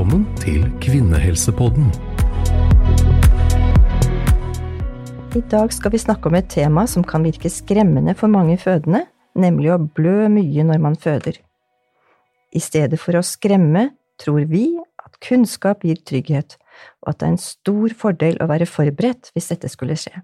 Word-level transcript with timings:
Velkommen 0.00 0.22
til 0.40 0.62
Kvinnehelsepodden. 0.80 1.90
I 5.36 5.42
dag 5.52 5.74
skal 5.76 5.92
vi 5.92 5.98
snakke 6.00 6.30
om 6.30 6.36
et 6.38 6.46
tema 6.48 6.86
som 6.88 7.04
kan 7.04 7.26
virke 7.28 7.50
skremmende 7.52 8.14
for 8.16 8.32
mange 8.32 8.56
fødende, 8.56 9.02
nemlig 9.36 9.68
å 9.74 9.76
blø 9.76 10.30
mye 10.32 10.64
når 10.64 10.80
man 10.80 10.96
føder. 10.96 11.36
I 12.56 12.62
stedet 12.64 12.96
for 13.02 13.18
å 13.18 13.20
skremme 13.20 13.90
tror 14.16 14.46
vi 14.48 14.70
at 15.04 15.20
kunnskap 15.20 15.84
gir 15.84 16.00
trygghet, 16.00 16.56
og 17.04 17.12
at 17.12 17.20
det 17.20 17.28
er 17.28 17.34
en 17.34 17.44
stor 17.44 17.96
fordel 18.00 18.40
å 18.40 18.48
være 18.48 18.70
forberedt 18.72 19.34
hvis 19.34 19.50
dette 19.52 19.68
skulle 19.68 19.98
skje. 20.00 20.14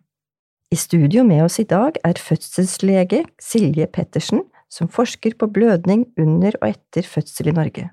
I 0.72 0.80
studio 0.80 1.27
med 1.29 1.45
oss 1.50 1.61
i 1.61 1.68
dag 1.68 2.00
er 2.00 2.16
fødselslege 2.16 3.27
Silje 3.36 3.93
Pettersen, 3.93 4.40
som 4.72 4.88
forsker 4.88 5.36
på 5.36 5.52
blødning 5.52 6.08
under 6.16 6.56
og 6.62 6.72
etter 6.72 7.04
fødsel 7.04 7.52
i 7.52 7.56
Norge. 7.61 7.90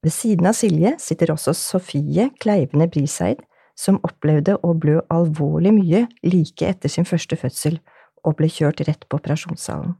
Ved 0.00 0.12
siden 0.16 0.48
av 0.48 0.56
Silje 0.56 0.94
sitter 1.02 1.34
også 1.34 1.52
Sofie 1.56 2.30
Kleivene 2.40 2.86
Briseid, 2.88 3.42
som 3.76 4.00
opplevde 4.04 4.56
å 4.64 4.72
blø 4.76 5.00
alvorlig 5.12 5.72
mye 5.76 6.06
like 6.24 6.64
etter 6.68 6.92
sin 6.92 7.08
første 7.08 7.36
fødsel 7.36 7.78
og 8.24 8.36
ble 8.38 8.48
kjørt 8.52 8.80
rett 8.88 9.04
på 9.08 9.20
operasjonssalen. 9.20 9.94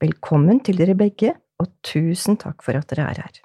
Velkommen 0.00 0.60
til 0.64 0.76
dere 0.80 0.96
begge, 0.96 1.32
og 1.56 1.70
tusen 1.84 2.36
takk 2.36 2.60
for 2.64 2.76
at 2.76 2.88
dere 2.92 3.06
er 3.08 3.22
her. 3.24 3.38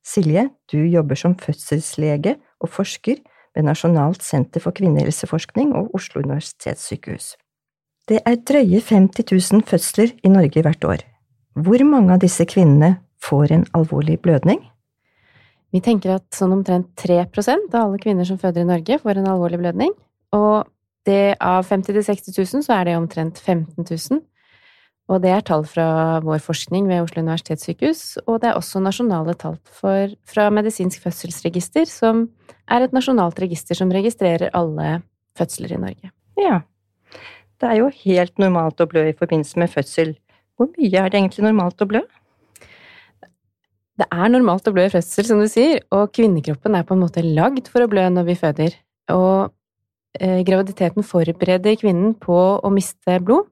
Silje, 0.00 0.46
du 0.72 0.78
jobber 0.88 1.18
som 1.20 1.36
fødselslege 1.36 2.38
og 2.64 2.72
forsker 2.72 3.20
ved 3.56 3.66
Nasjonalt 3.68 4.24
senter 4.24 4.64
for 4.64 4.72
kvinnehelseforskning 4.72 5.74
og 5.76 5.92
Oslo 5.96 6.24
universitetssykehus. 6.24 7.34
Det 8.08 8.22
er 8.24 8.40
drøye 8.40 8.80
50 8.80 9.28
000 9.28 9.68
fødsler 9.68 10.16
i 10.24 10.32
Norge 10.32 10.64
hvert 10.64 10.84
år. 10.88 11.04
Hvor 11.60 11.84
mange 11.84 12.16
av 12.16 12.24
disse 12.24 12.46
kvinnene 12.48 12.94
får 13.24 13.54
en 13.54 13.64
alvorlig 13.76 14.18
blødning? 14.24 14.62
Vi 15.70 15.82
tenker 15.84 16.16
at 16.16 16.26
sånn 16.34 16.54
omtrent 16.56 16.90
3% 16.98 17.74
av 17.76 17.84
alle 17.84 18.00
kvinner 18.02 18.26
som 18.26 18.40
føder 18.40 18.64
i 18.64 18.70
Norge, 18.70 18.98
får 19.02 19.20
en 19.20 19.30
alvorlig 19.30 19.60
blødning. 19.60 19.92
Og 20.34 20.66
det 21.06 21.36
av 21.40 21.62
50 21.68 21.94
000-60 21.94 22.34
000 22.34 22.66
så 22.66 22.74
er 22.76 22.88
det 22.88 22.98
omtrent 22.98 23.38
15 23.38 23.86
000. 23.86 24.20
Og 25.10 25.18
det 25.24 25.30
er 25.34 25.42
tall 25.46 25.64
fra 25.66 26.20
vår 26.22 26.42
forskning 26.42 26.86
ved 26.86 27.02
Oslo 27.02 27.22
universitetssykehus, 27.24 28.02
og 28.30 28.42
det 28.42 28.50
er 28.50 28.58
også 28.58 28.82
nasjonale 28.82 29.34
tall 29.38 29.56
for, 29.66 30.12
fra 30.22 30.46
Medisinsk 30.54 31.02
fødselsregister, 31.02 31.88
som 31.90 32.28
er 32.70 32.86
et 32.86 32.94
nasjonalt 32.94 33.40
register 33.42 33.78
som 33.78 33.90
registrerer 33.90 34.52
alle 34.54 35.00
fødsler 35.38 35.74
i 35.74 35.80
Norge. 35.82 36.12
Ja, 36.38 36.60
det 37.60 37.72
er 37.72 37.80
jo 37.80 37.90
helt 38.04 38.38
normalt 38.38 38.80
å 38.80 38.86
blø 38.90 39.08
i 39.10 39.16
forbindelse 39.16 39.58
med 39.58 39.72
fødsel. 39.72 40.14
Hvor 40.54 40.70
mye 40.76 41.02
er 41.02 41.10
det 41.10 41.18
egentlig 41.18 41.46
normalt 41.48 41.82
å 41.82 41.90
blø? 41.90 42.04
Det 44.00 44.06
er 44.08 44.30
normalt 44.32 44.64
å 44.64 44.72
blø 44.72 44.86
i 44.88 44.92
fødsel, 44.92 45.26
som 45.28 45.40
du 45.42 45.48
sier, 45.50 45.82
og 45.92 46.12
kvinnekroppen 46.16 46.76
er 46.78 46.86
på 46.88 46.96
en 46.96 47.02
måte 47.02 47.24
lagd 47.24 47.66
for 47.68 47.84
å 47.84 47.90
blø 47.90 48.06
når 48.08 48.30
vi 48.30 48.36
føder. 48.40 48.76
Og 49.12 49.50
eh, 50.16 50.40
graviditeten 50.48 51.04
forbereder 51.04 51.76
kvinnen 51.82 52.14
på 52.16 52.38
å 52.64 52.70
miste 52.72 53.18
blod. 53.20 53.50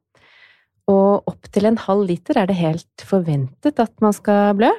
Og 0.88 1.28
opptil 1.28 1.68
en 1.68 1.80
halv 1.84 2.06
liter 2.08 2.40
er 2.40 2.48
det 2.48 2.56
helt 2.62 3.04
forventet 3.04 3.82
at 3.82 3.92
man 4.00 4.16
skal 4.16 4.54
blø. 4.56 4.70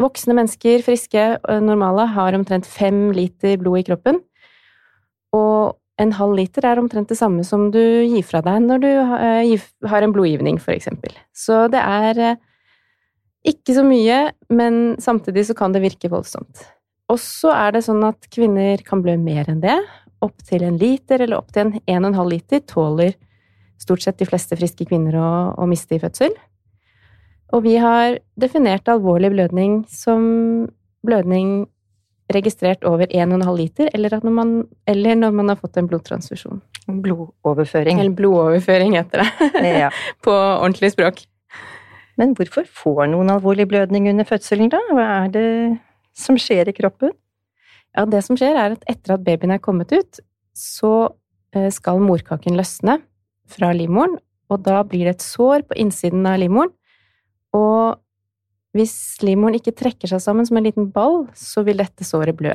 Voksne 0.00 0.36
mennesker, 0.36 0.84
friske 0.84 1.24
og 1.38 1.64
normale, 1.64 2.04
har 2.12 2.36
omtrent 2.36 2.68
fem 2.68 3.08
liter 3.16 3.56
blod 3.60 3.80
i 3.80 3.86
kroppen. 3.88 4.20
Og 5.32 5.78
en 6.00 6.12
halv 6.16 6.36
liter 6.36 6.68
er 6.68 6.80
omtrent 6.80 7.08
det 7.08 7.16
samme 7.16 7.44
som 7.44 7.70
du 7.72 7.80
gir 7.80 8.24
fra 8.24 8.44
deg 8.44 8.60
når 8.68 8.84
du 8.84 8.90
eh, 8.92 9.66
har 9.88 10.04
en 10.04 10.12
blodgivning, 10.12 10.60
for 10.60 10.76
eksempel. 10.76 11.16
Så 11.32 11.70
det 11.72 11.80
er 11.80 12.24
eh, 12.26 12.40
ikke 13.46 13.74
så 13.76 13.84
mye, 13.86 14.18
men 14.52 14.96
samtidig 15.00 15.46
så 15.48 15.56
kan 15.56 15.72
det 15.72 15.82
virke 15.84 16.10
voldsomt. 16.12 16.66
Og 17.10 17.18
så 17.22 17.54
er 17.54 17.74
det 17.74 17.84
sånn 17.86 18.04
at 18.06 18.28
kvinner 18.32 18.82
kan 18.86 19.02
blø 19.02 19.16
mer 19.18 19.48
enn 19.50 19.62
det. 19.64 19.78
Opptil 20.22 20.66
en 20.66 20.78
liter 20.78 21.24
eller 21.24 21.40
opptil 21.40 21.70
en 21.88 22.04
1,5 22.12 22.30
liter 22.30 22.62
tåler 22.68 23.16
stort 23.80 24.04
sett 24.04 24.20
de 24.20 24.28
fleste 24.28 24.58
friske 24.60 24.84
kvinner 24.88 25.16
å, 25.16 25.30
å 25.56 25.66
miste 25.68 25.96
i 25.96 26.02
fødsel. 26.02 26.34
Og 27.56 27.64
vi 27.64 27.78
har 27.82 28.20
definert 28.38 28.88
alvorlig 28.92 29.32
blødning 29.32 29.80
som 29.90 30.22
blødning 31.06 31.64
registrert 32.30 32.84
over 32.86 33.10
1,5 33.10 33.56
liter, 33.58 33.88
eller, 33.96 34.20
når 34.22 34.34
man, 34.36 34.52
eller 34.86 35.16
når 35.18 35.32
man 35.34 35.50
har 35.50 35.58
fått 35.58 35.80
en 35.80 35.88
blodtransfusjon. 35.90 36.60
Blodoverføring. 36.86 37.98
Eller 37.98 38.14
blodoverføring, 38.14 38.94
heter 39.00 39.24
det. 39.24 39.72
Ja. 39.80 39.90
på 40.24 40.34
ordentlig 40.34 40.92
språk. 40.94 41.24
Men 42.20 42.34
hvorfor 42.36 42.66
får 42.68 43.06
noen 43.14 43.32
alvorlig 43.32 43.64
blødning 43.70 44.10
under 44.10 44.28
fødselen, 44.28 44.68
da? 44.72 44.80
Hva 44.92 45.06
er 45.22 45.30
det 45.32 45.46
som 46.16 46.36
skjer 46.36 46.68
i 46.68 46.76
kroppen? 46.76 47.14
Ja, 47.96 48.04
det 48.04 48.20
som 48.26 48.36
skjer, 48.38 48.58
er 48.60 48.76
at 48.76 48.84
etter 48.90 49.16
at 49.16 49.24
babyen 49.24 49.54
er 49.54 49.62
kommet 49.62 49.92
ut, 49.94 50.20
så 50.54 50.92
eh, 51.56 51.70
skal 51.72 52.02
morkaken 52.04 52.58
løsne 52.58 52.98
fra 53.50 53.72
livmoren, 53.74 54.18
og 54.52 54.60
da 54.66 54.82
blir 54.86 55.08
det 55.08 55.16
et 55.16 55.24
sår 55.24 55.64
på 55.70 55.78
innsiden 55.80 56.28
av 56.28 56.38
livmoren. 56.42 56.74
Og 57.56 57.96
hvis 58.76 58.94
livmoren 59.24 59.56
ikke 59.58 59.74
trekker 59.78 60.12
seg 60.12 60.22
sammen 60.22 60.46
som 60.46 60.60
en 60.60 60.68
liten 60.68 60.90
ball, 60.92 61.24
så 61.34 61.64
vil 61.66 61.80
dette 61.80 62.06
såret 62.06 62.36
blø. 62.38 62.52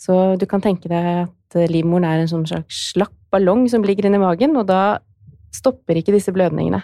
Så 0.00 0.36
du 0.38 0.46
kan 0.48 0.62
tenke 0.64 0.88
deg 0.88 1.26
at 1.26 1.58
livmoren 1.68 2.06
er 2.08 2.22
en 2.22 2.30
sånn 2.30 2.46
slags 2.48 2.78
slapp 2.92 3.16
ballong 3.32 3.66
som 3.72 3.84
ligger 3.84 4.08
inni 4.08 4.22
magen, 4.22 4.56
og 4.60 4.70
da 4.70 5.02
stopper 5.52 5.98
ikke 5.98 6.14
disse 6.14 6.32
blødningene. 6.32 6.80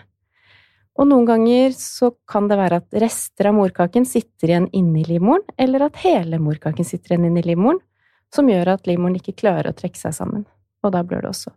Og 0.99 1.07
noen 1.07 1.27
ganger 1.29 1.75
så 1.79 2.11
kan 2.27 2.49
det 2.51 2.59
være 2.59 2.81
at 2.83 2.97
rester 3.03 3.51
av 3.51 3.55
morkaken 3.55 4.07
sitter 4.09 4.51
igjen 4.51 4.69
inni 4.75 5.05
livmoren, 5.07 5.45
eller 5.57 5.87
at 5.87 6.01
hele 6.03 6.41
morkaken 6.43 6.87
sitter 6.87 7.15
igjen 7.15 7.29
inni 7.31 7.45
livmoren, 7.47 7.79
som 8.35 8.51
gjør 8.51 8.75
at 8.75 8.89
livmoren 8.91 9.17
ikke 9.21 9.37
klarer 9.39 9.71
å 9.71 9.77
trekke 9.79 10.01
seg 10.01 10.17
sammen. 10.17 10.43
Og 10.83 10.93
da 10.95 11.05
blør 11.07 11.25
det 11.25 11.31
også. 11.31 11.55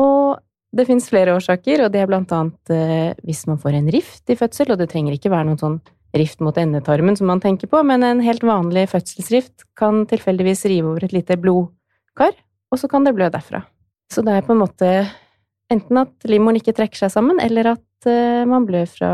Og 0.00 0.36
det 0.74 0.86
fins 0.88 1.06
flere 1.08 1.34
årsaker, 1.38 1.84
og 1.84 1.92
det 1.94 2.02
er 2.02 2.10
blant 2.10 2.32
annet 2.34 2.72
eh, 2.74 3.10
hvis 3.24 3.44
man 3.48 3.60
får 3.62 3.78
en 3.78 3.90
rift 3.94 4.30
i 4.30 4.36
fødsel, 4.38 4.74
og 4.74 4.80
det 4.80 4.90
trenger 4.92 5.16
ikke 5.16 5.32
være 5.32 5.48
noen 5.48 5.60
sånn 5.60 5.78
rift 6.14 6.42
mot 6.44 6.56
endetarmen 6.58 7.16
som 7.18 7.30
man 7.30 7.42
tenker 7.42 7.70
på, 7.70 7.80
men 7.86 8.04
en 8.06 8.22
helt 8.22 8.44
vanlig 8.46 8.86
fødselsrift 8.92 9.66
kan 9.78 10.04
tilfeldigvis 10.10 10.66
rive 10.70 10.92
over 10.92 11.06
et 11.06 11.14
lite 11.14 11.38
blodkar, 11.40 12.36
og 12.70 12.80
så 12.80 12.90
kan 12.90 13.06
det 13.06 13.14
blø 13.16 13.30
derfra. 13.32 13.64
Så 14.12 14.22
det 14.22 14.36
er 14.36 14.46
på 14.46 14.54
en 14.54 14.62
måte 14.62 14.90
enten 15.72 16.00
at 16.00 16.28
livmoren 16.28 16.60
ikke 16.60 16.74
trekker 16.76 17.04
seg 17.04 17.12
sammen, 17.14 17.40
eller 17.42 17.74
at 17.74 17.82
Eh, 18.08 18.44
man 18.48 18.66
blør 18.68 18.88
fra 18.90 19.10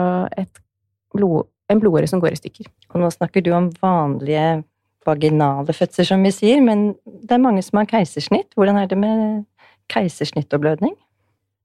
blod, 1.14 1.48
en 1.70 1.82
blodåre 1.82 2.08
som 2.10 2.22
går 2.22 2.34
i 2.34 2.40
stykker. 2.40 2.70
Og 2.92 3.02
nå 3.02 3.10
snakker 3.14 3.44
du 3.44 3.52
om 3.54 3.70
vanlige 3.82 4.62
vaginale 5.06 5.74
fødsler, 5.74 6.08
som 6.10 6.24
vi 6.26 6.32
sier, 6.34 6.60
men 6.64 6.90
det 7.06 7.36
er 7.36 7.42
mange 7.42 7.62
som 7.64 7.80
har 7.80 7.88
keisersnitt. 7.90 8.50
Hvordan 8.58 8.80
er 8.80 8.90
det 8.90 8.98
med 9.00 9.44
keisersnitt 9.92 10.52
og 10.54 10.64
blødning? 10.64 10.96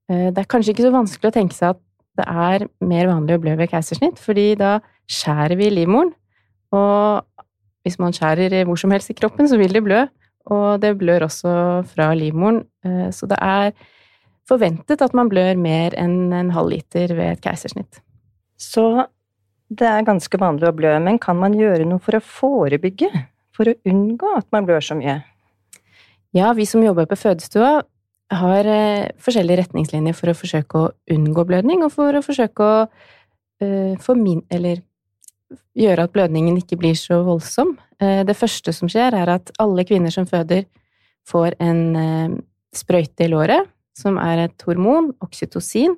Eh, 0.09 0.29
det 0.31 0.43
er 0.43 0.51
kanskje 0.51 0.75
ikke 0.75 0.87
så 0.87 0.93
vanskelig 0.95 1.31
å 1.31 1.37
tenke 1.39 1.57
seg 1.57 1.75
at 1.75 1.81
det 2.15 2.27
er 2.31 2.67
mer 2.79 3.09
vanlig 3.11 3.35
å 3.35 3.41
blø 3.43 3.55
ved 3.59 3.71
keisersnitt, 3.73 4.21
fordi 4.21 4.53
da 4.59 4.77
skjærer 5.11 5.57
vi 5.59 5.67
livmoren, 5.73 6.13
og 6.73 7.25
hvis 7.83 7.99
man 8.01 8.15
skjærer 8.15 8.63
hvor 8.65 8.79
som 8.79 8.93
helst 8.95 9.11
i 9.11 9.17
kroppen, 9.17 9.49
så 9.51 9.59
vil 9.59 9.73
det 9.75 9.83
blø, 9.83 10.05
og 10.55 10.79
det 10.81 10.93
blør 10.97 11.27
også 11.27 11.51
fra 11.91 12.07
livmoren, 12.15 12.63
eh, 12.87 13.09
så 13.11 13.27
det 13.27 13.41
er 13.41 13.73
forventet 14.49 15.01
at 15.01 15.15
man 15.17 15.29
blør 15.31 15.57
mer 15.59 15.95
enn 15.97 16.33
en 16.35 16.51
halv 16.55 16.71
liter 16.73 17.13
ved 17.17 17.35
et 17.35 17.43
keisersnitt. 17.43 18.01
Så 18.57 19.07
det 19.73 19.87
er 19.89 20.05
ganske 20.05 20.39
vanlig 20.39 20.69
å 20.69 20.75
blø, 20.75 20.93
men 21.01 21.17
kan 21.21 21.37
man 21.39 21.55
gjøre 21.57 21.87
noe 21.89 22.01
for 22.03 22.17
å 22.17 22.23
forebygge? 22.23 23.09
For 23.55 23.71
å 23.71 23.77
unngå 23.87 24.35
at 24.37 24.47
man 24.53 24.67
blør 24.67 24.83
så 24.83 24.97
mye? 24.99 25.19
Ja, 26.35 26.51
vi 26.53 26.67
som 26.67 26.83
jobber 26.83 27.07
på 27.09 27.17
fødestua 27.17 27.79
har 28.35 28.67
eh, 28.67 29.11
forskjellige 29.21 29.61
retningslinjer 29.61 30.17
for 30.17 30.31
å 30.31 30.37
forsøke 30.37 30.81
å 30.81 30.91
unngå 31.13 31.45
blødning, 31.47 31.85
og 31.85 31.93
for 31.93 32.17
å 32.17 32.23
forsøke 32.25 32.65
å 32.65 32.75
eh, 33.63 33.95
formin... 34.03 34.43
Eller 34.53 34.83
gjøre 35.77 36.07
at 36.07 36.13
blødningen 36.15 36.57
ikke 36.57 36.77
blir 36.81 36.95
så 36.97 37.19
voldsom. 37.23 37.75
Eh, 38.01 38.23
det 38.27 38.35
første 38.37 38.73
som 38.75 38.89
skjer, 38.91 39.15
er 39.15 39.29
at 39.37 39.51
alle 39.61 39.85
kvinner 39.87 40.13
som 40.13 40.27
føder, 40.29 40.65
får 41.25 41.55
en 41.63 42.41
sprøyte 42.75 43.25
i 43.25 43.31
låret 43.31 43.65
som 43.95 44.19
er 44.21 44.45
et 44.45 44.65
hormon, 44.67 45.13
oksytocin, 45.23 45.95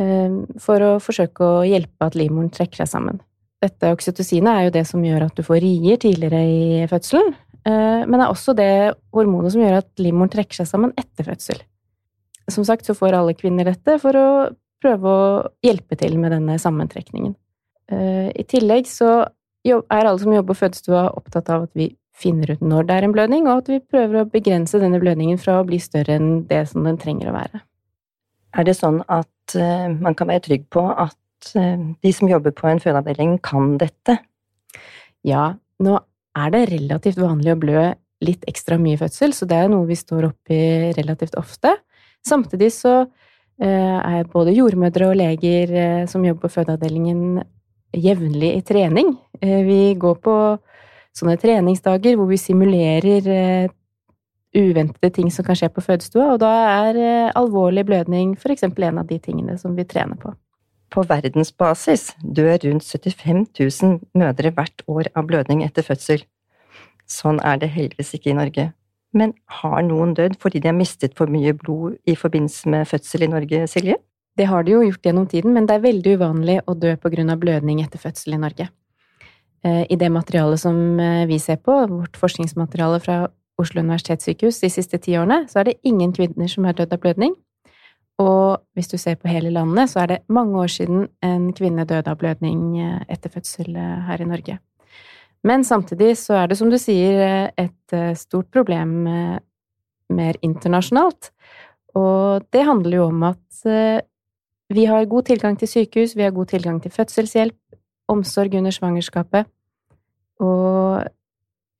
ehm, 0.00 0.38
for 0.60 0.80
å 0.80 0.92
forsøke 1.02 1.44
å 1.44 1.66
hjelpe 1.68 2.08
at 2.08 2.16
livmoren 2.18 2.50
trekker 2.52 2.82
seg 2.82 2.90
sammen. 2.94 3.20
Dette 3.62 3.92
oksytocinet 3.94 4.50
er 4.50 4.64
jo 4.66 4.74
det 4.74 4.86
som 4.88 5.04
gjør 5.04 5.28
at 5.28 5.36
du 5.38 5.44
får 5.46 5.60
rier 5.62 6.00
tidligere 6.02 6.40
i 6.42 6.86
fødselen, 6.90 7.34
eh, 7.68 8.02
men 8.06 8.16
det 8.16 8.24
er 8.24 8.32
også 8.32 8.56
det 8.58 8.72
hormonet 9.14 9.54
som 9.54 9.62
gjør 9.62 9.78
at 9.82 9.90
livmoren 10.02 10.32
trekker 10.32 10.62
seg 10.62 10.70
sammen 10.70 10.94
etter 10.98 11.28
fødsel. 11.28 11.62
Som 12.50 12.66
sagt 12.66 12.88
så 12.88 12.96
får 12.98 13.14
alle 13.14 13.36
kvinner 13.38 13.68
dette 13.68 14.00
for 14.02 14.18
å 14.18 14.28
prøve 14.82 15.06
å 15.06 15.26
hjelpe 15.62 15.96
til 16.00 16.18
med 16.18 16.34
denne 16.34 16.58
sammentrekningen. 16.58 17.36
Eh, 17.92 18.28
I 18.34 18.44
tillegg 18.48 18.88
så 18.90 19.28
er 19.62 20.06
alle 20.08 20.18
som 20.18 20.32
jobber 20.32 20.56
på 20.56 20.64
fødestua 20.64 21.04
opptatt 21.14 21.50
av 21.54 21.68
at 21.68 21.76
vi 21.78 21.92
finner 22.22 22.54
ut 22.54 22.62
når 22.64 22.88
det 22.88 22.96
er 22.96 23.06
en 23.06 23.14
blødning, 23.14 23.48
og 23.48 23.64
at 23.64 23.72
vi 23.72 23.80
prøver 23.82 24.22
å 24.22 24.30
begrense 24.30 24.80
denne 24.82 25.00
blødningen 25.02 25.40
fra 25.42 25.58
å 25.60 25.66
bli 25.68 25.80
større 25.82 26.16
enn 26.18 26.44
det 26.50 26.64
som 26.70 26.86
den 26.86 27.00
trenger 27.02 27.30
å 27.30 27.36
være. 27.36 27.62
Er 28.58 28.68
det 28.68 28.76
sånn 28.78 29.00
at 29.08 29.56
uh, 29.56 29.88
man 29.92 30.16
kan 30.18 30.30
være 30.30 30.46
trygg 30.46 30.68
på 30.72 30.84
at 30.90 31.52
uh, 31.56 31.82
de 32.04 32.12
som 32.14 32.30
jobber 32.30 32.54
på 32.56 32.68
en 32.70 32.82
fødeavdeling, 32.82 33.38
kan 33.44 33.76
dette? 33.80 34.18
Ja, 35.26 35.54
nå 35.82 35.98
er 36.38 36.54
det 36.54 36.66
relativt 36.72 37.20
vanlig 37.20 37.54
å 37.54 37.60
blø 37.60 37.90
litt 38.22 38.44
ekstra 38.50 38.78
mye 38.80 38.96
i 38.96 39.00
fødsel, 39.00 39.34
så 39.34 39.48
det 39.50 39.58
er 39.58 39.70
noe 39.72 39.88
vi 39.88 39.98
står 39.98 40.28
oppi 40.30 40.60
relativt 40.96 41.36
ofte. 41.40 41.74
Samtidig 42.26 42.70
så 42.74 43.00
eh, 43.02 43.98
er 43.98 44.30
både 44.30 44.54
jordmødre 44.54 45.10
og 45.10 45.18
leger 45.18 45.74
eh, 45.74 46.04
som 46.10 46.24
jobber 46.26 46.46
på 46.46 46.60
fødeavdelingen 46.60 47.42
jevnlig 47.98 48.54
i 48.56 48.62
trening. 48.66 49.16
Eh, 49.40 49.62
vi 49.66 49.80
går 50.00 50.20
på 50.22 50.36
sånne 51.16 51.38
treningsdager 51.40 52.16
hvor 52.16 52.30
vi 52.30 52.40
simulerer 52.40 53.70
uventede 54.52 55.10
ting 55.16 55.30
som 55.32 55.46
kan 55.46 55.56
skje 55.56 55.70
på 55.72 55.84
fødestua, 55.84 56.34
og 56.34 56.40
da 56.42 56.52
er 56.88 57.32
alvorlig 57.38 57.86
blødning 57.88 58.34
eksempel 58.52 58.84
en 58.88 59.00
av 59.00 59.08
de 59.08 59.18
tingene 59.18 59.56
som 59.60 59.76
vi 59.76 59.86
trener 59.88 60.18
på. 60.20 60.34
På 60.92 61.04
verdensbasis 61.08 62.10
dør 62.20 62.58
rundt 62.66 62.84
75 62.84 63.46
000 63.56 64.00
mødre 64.18 64.52
hvert 64.52 64.84
år 64.86 65.08
av 65.16 65.26
blødning 65.30 65.64
etter 65.64 65.86
fødsel. 65.86 66.26
Sånn 67.08 67.40
er 67.40 67.60
det 67.60 67.72
heldigvis 67.72 68.12
ikke 68.18 68.32
i 68.32 68.36
Norge. 68.36 68.66
Men 69.16 69.32
har 69.60 69.80
noen 69.84 70.14
dødd 70.16 70.38
fordi 70.40 70.60
de 70.60 70.70
har 70.70 70.76
mistet 70.76 71.16
for 71.16 71.32
mye 71.32 71.52
blod 71.56 71.96
i 72.08 72.16
forbindelse 72.16 72.68
med 72.72 72.88
fødsel 72.88 73.26
i 73.26 73.32
Norge, 73.32 73.66
Silje? 73.68 73.98
Det 74.36 74.46
har 74.48 74.64
de 74.64 74.72
jo 74.72 74.84
gjort 74.84 75.04
gjennom 75.04 75.26
tiden, 75.28 75.52
men 75.52 75.66
det 75.68 75.76
er 75.76 75.84
veldig 75.84 76.14
uvanlig 76.16 76.60
å 76.64 76.74
dø 76.74 76.94
av 76.96 77.40
blødning 77.40 77.82
etter 77.84 78.00
fødsel 78.00 78.36
i 78.36 78.40
Norge. 78.40 78.68
Eh, 79.64 79.86
I 79.88 79.96
det 79.96 80.10
materialet 80.10 80.60
som 80.60 81.00
eh, 81.00 81.26
vi 81.26 81.38
ser 81.38 81.60
på, 81.62 81.74
vårt 81.86 82.18
forskningsmateriale 82.18 82.98
fra 83.02 83.16
Oslo 83.62 83.82
universitetssykehus 83.84 84.58
de 84.62 84.70
siste 84.72 84.98
ti 84.98 85.14
årene, 85.18 85.44
så 85.50 85.60
er 85.60 85.70
det 85.70 85.80
ingen 85.86 86.12
kvinner 86.14 86.50
som 86.50 86.66
har 86.66 86.74
dødd 86.74 86.94
av 86.96 87.02
blødning. 87.02 87.36
Og 88.22 88.58
hvis 88.74 88.90
du 88.90 88.96
ser 88.98 89.16
på 89.20 89.30
hele 89.30 89.52
landet, 89.54 89.90
så 89.92 90.02
er 90.02 90.10
det 90.10 90.18
mange 90.32 90.58
år 90.58 90.72
siden 90.72 91.06
en 91.24 91.50
kvinne 91.56 91.86
døde 91.86 92.10
av 92.10 92.18
blødning 92.18 92.80
eh, 92.82 92.98
etter 93.12 93.30
fødsel 93.30 93.78
her 94.08 94.22
i 94.22 94.28
Norge. 94.28 94.58
Men 95.46 95.64
samtidig 95.66 96.16
så 96.18 96.42
er 96.42 96.50
det, 96.50 96.58
som 96.58 96.70
du 96.70 96.78
sier, 96.78 97.50
et 97.58 97.94
stort 98.14 98.46
problem 98.54 98.92
mer 99.02 100.36
internasjonalt. 100.38 101.32
Og 101.98 102.46
det 102.54 102.62
handler 102.62 102.94
jo 103.00 103.08
om 103.08 103.24
at 103.26 103.64
vi 104.70 104.84
har 104.86 105.10
god 105.10 105.26
tilgang 105.26 105.58
til 105.58 105.66
sykehus, 105.66 106.14
vi 106.14 106.22
har 106.22 106.30
god 106.30 106.52
tilgang 106.54 106.78
til 106.78 106.94
fødselshjelp, 106.94 107.58
omsorg 108.10 108.54
under 108.58 108.74
svangerskapet. 108.74 109.50
Og 110.42 111.02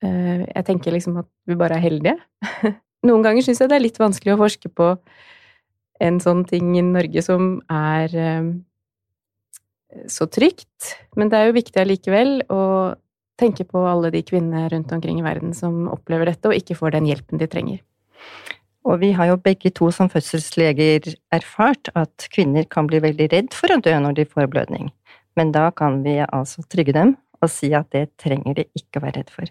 jeg 0.03 0.65
tenker 0.67 0.91
liksom 0.91 1.21
at 1.21 1.27
vi 1.47 1.55
bare 1.59 1.77
er 1.77 1.83
heldige. 1.85 2.17
Noen 3.07 3.23
ganger 3.23 3.45
syns 3.45 3.61
jeg 3.63 3.71
det 3.71 3.77
er 3.77 3.83
litt 3.85 3.99
vanskelig 4.01 4.33
å 4.33 4.41
forske 4.41 4.71
på 4.71 4.89
en 6.03 6.19
sånn 6.23 6.43
ting 6.47 6.73
i 6.75 6.83
Norge 6.83 7.23
som 7.23 7.57
er 7.71 8.11
så 10.11 10.27
trygt, 10.27 10.95
men 11.15 11.31
det 11.31 11.39
er 11.39 11.47
jo 11.49 11.55
viktig 11.55 11.79
allikevel. 11.79 12.41
å 12.51 12.95
tenke 13.39 13.65
på 13.65 13.81
alle 13.89 14.11
de 14.13 14.21
kvinnene 14.25 14.67
rundt 14.71 14.91
omkring 14.93 15.19
i 15.19 15.25
verden 15.25 15.55
som 15.57 15.87
opplever 15.91 16.29
dette 16.29 16.49
og 16.49 16.57
ikke 16.57 16.77
får 16.77 16.95
den 16.95 17.09
hjelpen 17.09 17.41
de 17.41 17.49
trenger. 17.49 17.81
Og 18.83 18.99
vi 18.99 19.13
har 19.15 19.29
jo 19.31 19.39
begge 19.39 19.71
to 19.71 19.89
som 19.95 20.09
fødselsleger 20.11 21.07
erfart 21.33 21.89
at 21.95 22.27
kvinner 22.33 22.67
kan 22.69 22.87
bli 22.89 22.99
veldig 23.03 23.29
redd 23.31 23.55
for 23.55 23.71
å 23.71 23.79
dø 23.83 23.93
når 24.03 24.19
de 24.19 24.25
får 24.27 24.49
blødning. 24.51 24.91
Men 25.39 25.51
da 25.55 25.69
kan 25.75 26.01
vi 26.05 26.19
altså 26.25 26.63
trygge 26.69 26.95
dem 26.95 27.15
og 27.43 27.51
si 27.51 27.73
at 27.75 27.89
det 27.91 28.07
trenger 28.21 28.61
de 28.61 28.67
ikke 28.77 29.01
å 29.01 29.05
være 29.05 29.21
redd 29.21 29.33
for. 29.33 29.49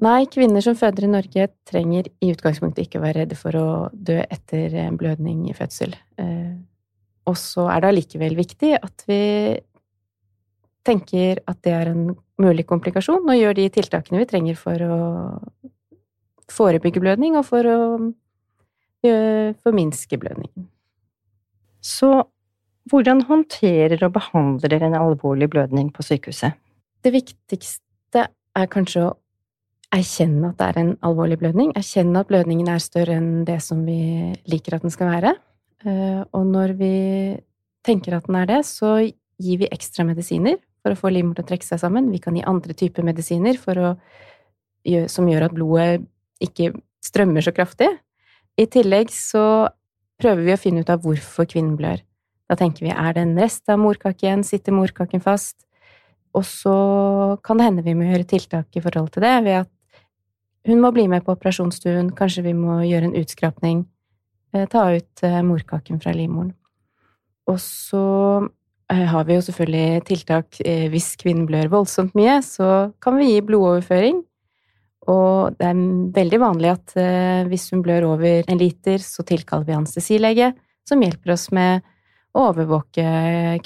Nei, 0.00 0.24
kvinner 0.32 0.64
som 0.64 0.76
føder 0.78 1.04
i 1.04 1.10
Norge 1.12 1.46
trenger 1.68 2.08
i 2.24 2.30
utgangspunktet 2.32 2.86
ikke 2.86 3.00
å 3.00 3.04
være 3.04 3.22
redde 3.22 3.36
for 3.36 3.56
å 3.58 3.66
dø 3.92 4.16
etter 4.22 4.72
blødning 4.96 5.44
i 5.50 5.56
fødsel. 5.56 5.92
Eh, 6.20 6.54
og 7.28 7.36
så 7.36 7.66
er 7.68 7.82
det 7.82 7.90
allikevel 7.90 8.38
viktig 8.38 8.72
at 8.80 9.04
vi 9.10 9.20
tenker 10.88 11.42
at 11.50 11.60
det 11.66 11.74
er 11.76 11.92
en 11.92 12.14
mulig 12.40 12.64
komplikasjon, 12.68 13.28
og 13.28 13.36
gjør 13.36 13.58
de 13.58 13.68
tiltakene 13.76 14.22
vi 14.22 14.30
trenger 14.30 14.56
for 14.56 14.86
å 14.86 14.98
forebygge 16.50 17.02
blødning 17.04 17.36
og 17.38 17.44
for 17.46 17.68
å 17.68 17.80
forminske 19.00 20.18
blødningen. 20.20 20.66
Så 21.80 22.10
hvordan 22.88 23.24
håndterer 23.28 24.00
og 24.06 24.14
behandler 24.16 24.72
dere 24.72 24.88
en 24.88 24.98
alvorlig 24.98 25.50
blødning 25.52 25.90
på 25.92 26.04
sykehuset? 26.06 26.56
Det 27.04 27.12
viktigste 27.12 28.26
er 28.56 28.70
kanskje 28.72 29.04
å 29.04 29.12
erkjenne 29.94 30.52
at 30.52 30.58
det 30.60 30.68
er 30.68 30.80
en 30.80 30.90
alvorlig 31.06 31.38
blødning. 31.40 31.74
Erkjenne 31.78 32.22
at 32.22 32.30
blødningen 32.30 32.68
er 32.70 32.82
større 32.82 33.18
enn 33.18 33.44
det 33.48 33.58
som 33.64 33.82
vi 33.86 34.32
liker 34.50 34.76
at 34.76 34.86
den 34.86 34.94
skal 34.94 35.10
være. 35.10 35.34
Eh, 35.84 36.22
og 36.36 36.44
når 36.46 36.74
vi 36.78 36.94
tenker 37.86 38.16
at 38.16 38.28
den 38.28 38.38
er 38.40 38.48
det, 38.50 38.60
så 38.68 38.98
gir 39.00 39.62
vi 39.62 39.70
ekstra 39.72 40.04
medisiner 40.08 40.58
for 40.80 40.94
å 40.94 40.98
få 40.98 41.12
livmoren 41.12 41.40
til 41.40 41.46
å 41.46 41.50
trekke 41.50 41.66
seg 41.66 41.82
sammen. 41.82 42.10
Vi 42.12 42.20
kan 42.22 42.36
gi 42.36 42.46
andre 42.46 42.76
typer 42.76 43.06
medisiner 43.06 43.58
å, 43.80 43.94
som 45.12 45.28
gjør 45.28 45.48
at 45.48 45.56
blodet 45.56 46.04
ikke 46.44 46.72
strømmer 47.04 47.44
så 47.44 47.52
kraftig. 47.56 47.88
I 48.60 48.66
tillegg 48.68 49.12
så 49.12 49.68
prøver 50.20 50.44
vi 50.44 50.54
å 50.54 50.60
finne 50.60 50.84
ut 50.84 50.92
av 50.92 51.02
hvorfor 51.04 51.48
kvinnen 51.48 51.76
blør. 51.80 52.00
Da 52.50 52.56
tenker 52.58 52.88
vi 52.88 52.90
er 52.90 53.14
det 53.14 53.22
en 53.22 53.36
rest 53.38 53.70
av 53.70 53.78
morkaken, 53.78 54.42
sitter 54.46 54.74
morkaken 54.74 55.22
fast? 55.22 55.60
Og 56.34 56.42
så 56.46 56.74
kan 57.46 57.58
det 57.58 57.68
hende 57.68 57.86
vi 57.86 57.94
må 57.98 58.08
gjøre 58.08 58.26
tiltak 58.34 58.74
i 58.74 58.82
forhold 58.82 59.12
til 59.14 59.24
det, 59.26 59.34
ved 59.46 59.62
at 59.64 59.70
hun 60.68 60.82
må 60.82 60.90
bli 60.94 61.06
med 61.10 61.24
på 61.24 61.32
operasjonsstuen, 61.36 62.10
kanskje 62.18 62.44
vi 62.50 62.54
må 62.58 62.82
gjøre 62.84 63.08
en 63.08 63.18
utskrapning, 63.22 63.84
eh, 64.54 64.66
ta 64.70 64.90
ut 64.92 65.24
eh, 65.26 65.42
morkaken 65.46 66.02
fra 66.02 66.12
livmoren. 66.14 66.52
Og 67.50 67.58
så 67.62 68.04
Eh, 68.90 69.06
har 69.06 69.24
vi 69.24 69.36
jo 69.36 69.44
selvfølgelig 69.44 70.02
tiltak 70.08 70.58
hvis 70.90 71.12
kvinnen 71.20 71.46
blør 71.46 71.70
voldsomt 71.70 72.16
mye, 72.18 72.40
så 72.42 72.90
kan 73.02 73.14
vi 73.20 73.28
gi 73.28 73.44
blodoverføring. 73.46 74.18
Og 75.10 75.54
det 75.58 75.68
er 75.68 75.82
veldig 76.16 76.40
vanlig 76.42 76.72
at 76.74 76.94
hvis 77.48 77.70
hun 77.72 77.82
blør 77.82 78.10
over 78.12 78.42
en 78.42 78.60
liter, 78.60 78.98
så 78.98 79.24
tilkaller 79.26 79.68
vi 79.68 79.76
anestesilege, 79.78 80.50
som 80.86 81.02
hjelper 81.02 81.32
oss 81.34 81.48
med 81.54 81.86
overvåke 82.38 83.04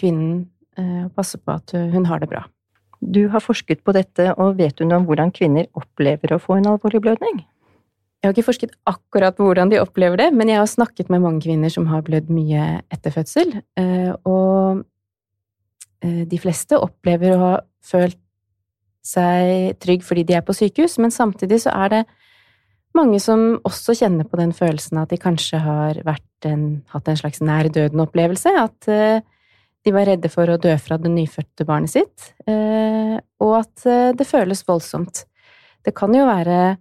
kvinnen 0.01 0.45
og 0.75 1.11
passe 1.15 1.39
på 1.39 1.55
at 1.55 1.71
hun 1.93 2.09
har 2.09 2.19
det 2.19 2.27
bra. 2.33 2.41
Du 2.99 3.29
har 3.31 3.43
forsket 3.45 3.85
på 3.87 3.93
dette, 3.95 4.33
og 4.41 4.57
vet 4.59 4.75
du 4.79 4.87
noe 4.87 5.03
om 5.03 5.05
hvordan 5.07 5.31
kvinner 5.35 5.69
opplever 5.79 6.33
å 6.35 6.41
få 6.43 6.57
en 6.59 6.67
alvorlig 6.73 7.03
blødning? 7.05 7.45
Jeg 8.19 8.27
har 8.27 8.35
ikke 8.35 8.49
forsket 8.49 8.73
akkurat 8.89 9.37
på 9.37 9.47
hvordan 9.47 9.71
de 9.71 9.79
opplever 9.79 10.19
det, 10.19 10.31
men 10.35 10.51
jeg 10.51 10.59
har 10.59 10.71
snakket 10.71 11.13
med 11.13 11.23
mange 11.23 11.45
kvinner 11.45 11.71
som 11.71 11.87
har 11.93 12.03
blødd 12.03 12.33
mye 12.33 12.81
etter 12.91 13.15
fødsel. 13.15 13.53
Og 14.25 14.83
Eh, 16.05 16.25
de 16.29 16.41
fleste 16.41 16.79
opplever 16.81 17.35
å 17.35 17.41
ha 17.41 17.55
følt 17.85 18.21
seg 19.05 19.77
trygg 19.85 20.05
fordi 20.05 20.25
de 20.29 20.37
er 20.39 20.45
på 20.45 20.57
sykehus, 20.57 20.97
men 21.01 21.13
samtidig 21.13 21.63
så 21.65 21.75
er 21.85 21.93
det 21.93 22.03
mange 22.95 23.21
som 23.23 23.57
også 23.67 23.97
kjenner 23.99 24.29
på 24.29 24.39
den 24.41 24.55
følelsen 24.57 25.01
at 25.03 25.13
de 25.13 25.19
kanskje 25.21 25.61
har 25.63 26.01
en, 26.05 26.65
hatt 26.93 27.11
en 27.11 27.19
slags 27.21 27.43
nær 27.45 27.69
døden-opplevelse. 27.73 28.55
At 28.61 28.91
uh, 28.91 29.19
de 29.85 29.93
var 29.93 30.09
redde 30.09 30.31
for 30.33 30.49
å 30.49 30.61
dø 30.61 30.73
fra 30.81 30.99
det 31.01 31.13
nyfødte 31.13 31.67
barnet 31.69 31.93
sitt, 31.93 32.33
uh, 32.49 33.19
og 33.45 33.59
at 33.61 33.87
uh, 33.89 34.15
det 34.17 34.29
føles 34.29 34.65
voldsomt. 34.69 35.27
Det 35.85 35.93
kan 35.97 36.15
jo 36.17 36.25
være 36.29 36.77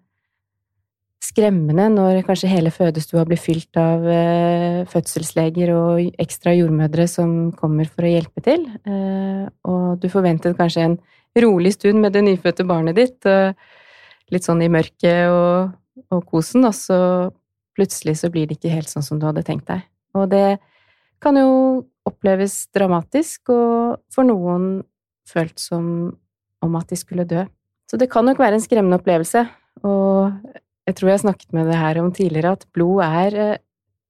skremmende 1.24 1.88
når 1.94 2.22
kanskje 2.28 2.52
hele 2.52 2.72
fødestua 2.74 3.24
blir 3.28 3.40
fylt 3.40 3.78
av 3.80 4.04
eh, 4.12 4.82
fødselsleger 4.92 5.72
og 5.72 6.20
ekstra 6.20 6.52
jordmødre 6.56 7.06
som 7.08 7.54
kommer 7.56 7.88
for 7.88 8.04
å 8.04 8.12
hjelpe 8.12 8.44
til, 8.44 8.66
eh, 8.84 9.46
og 9.64 10.02
du 10.04 10.10
forventet 10.12 10.58
kanskje 10.60 10.88
en 10.90 10.98
rolig 11.40 11.74
stund 11.78 12.04
med 12.04 12.14
det 12.14 12.26
nyfødte 12.28 12.68
barnet 12.68 13.00
ditt, 13.00 13.26
litt 14.30 14.46
sånn 14.46 14.62
i 14.62 14.70
mørket 14.70 15.32
og, 15.32 15.72
og 16.10 16.24
kosen, 16.30 16.66
og 16.68 16.76
så 16.78 17.00
plutselig 17.78 18.20
så 18.22 18.30
blir 18.34 18.48
det 18.48 18.60
ikke 18.60 18.74
helt 18.74 18.92
sånn 18.92 19.06
som 19.06 19.20
du 19.20 19.28
hadde 19.28 19.46
tenkt 19.46 19.70
deg. 19.70 19.84
Og 20.18 20.30
det 20.32 20.60
kan 21.24 21.38
jo 21.40 21.84
oppleves 22.08 22.68
dramatisk, 22.76 23.50
og 23.54 24.00
for 24.14 24.28
noen 24.28 24.84
følt 25.30 25.60
som 25.62 25.86
om 26.64 26.80
at 26.80 26.92
de 26.92 27.00
skulle 27.00 27.28
dø. 27.28 27.46
Så 27.90 28.00
det 28.00 28.10
kan 28.12 28.26
nok 28.28 28.42
være 28.42 28.60
en 28.60 28.64
skremmende 28.64 29.00
opplevelse, 29.00 29.46
og 29.84 30.34
jeg 30.88 30.98
tror 30.98 31.10
jeg 31.10 31.18
har 31.18 31.24
snakket 31.24 31.56
med 31.56 31.70
det 31.72 31.80
her 31.80 32.00
om 32.02 32.12
tidligere, 32.16 32.56
at 32.58 32.68
blod 32.76 33.04
er 33.06 33.38
eh, 33.40 33.62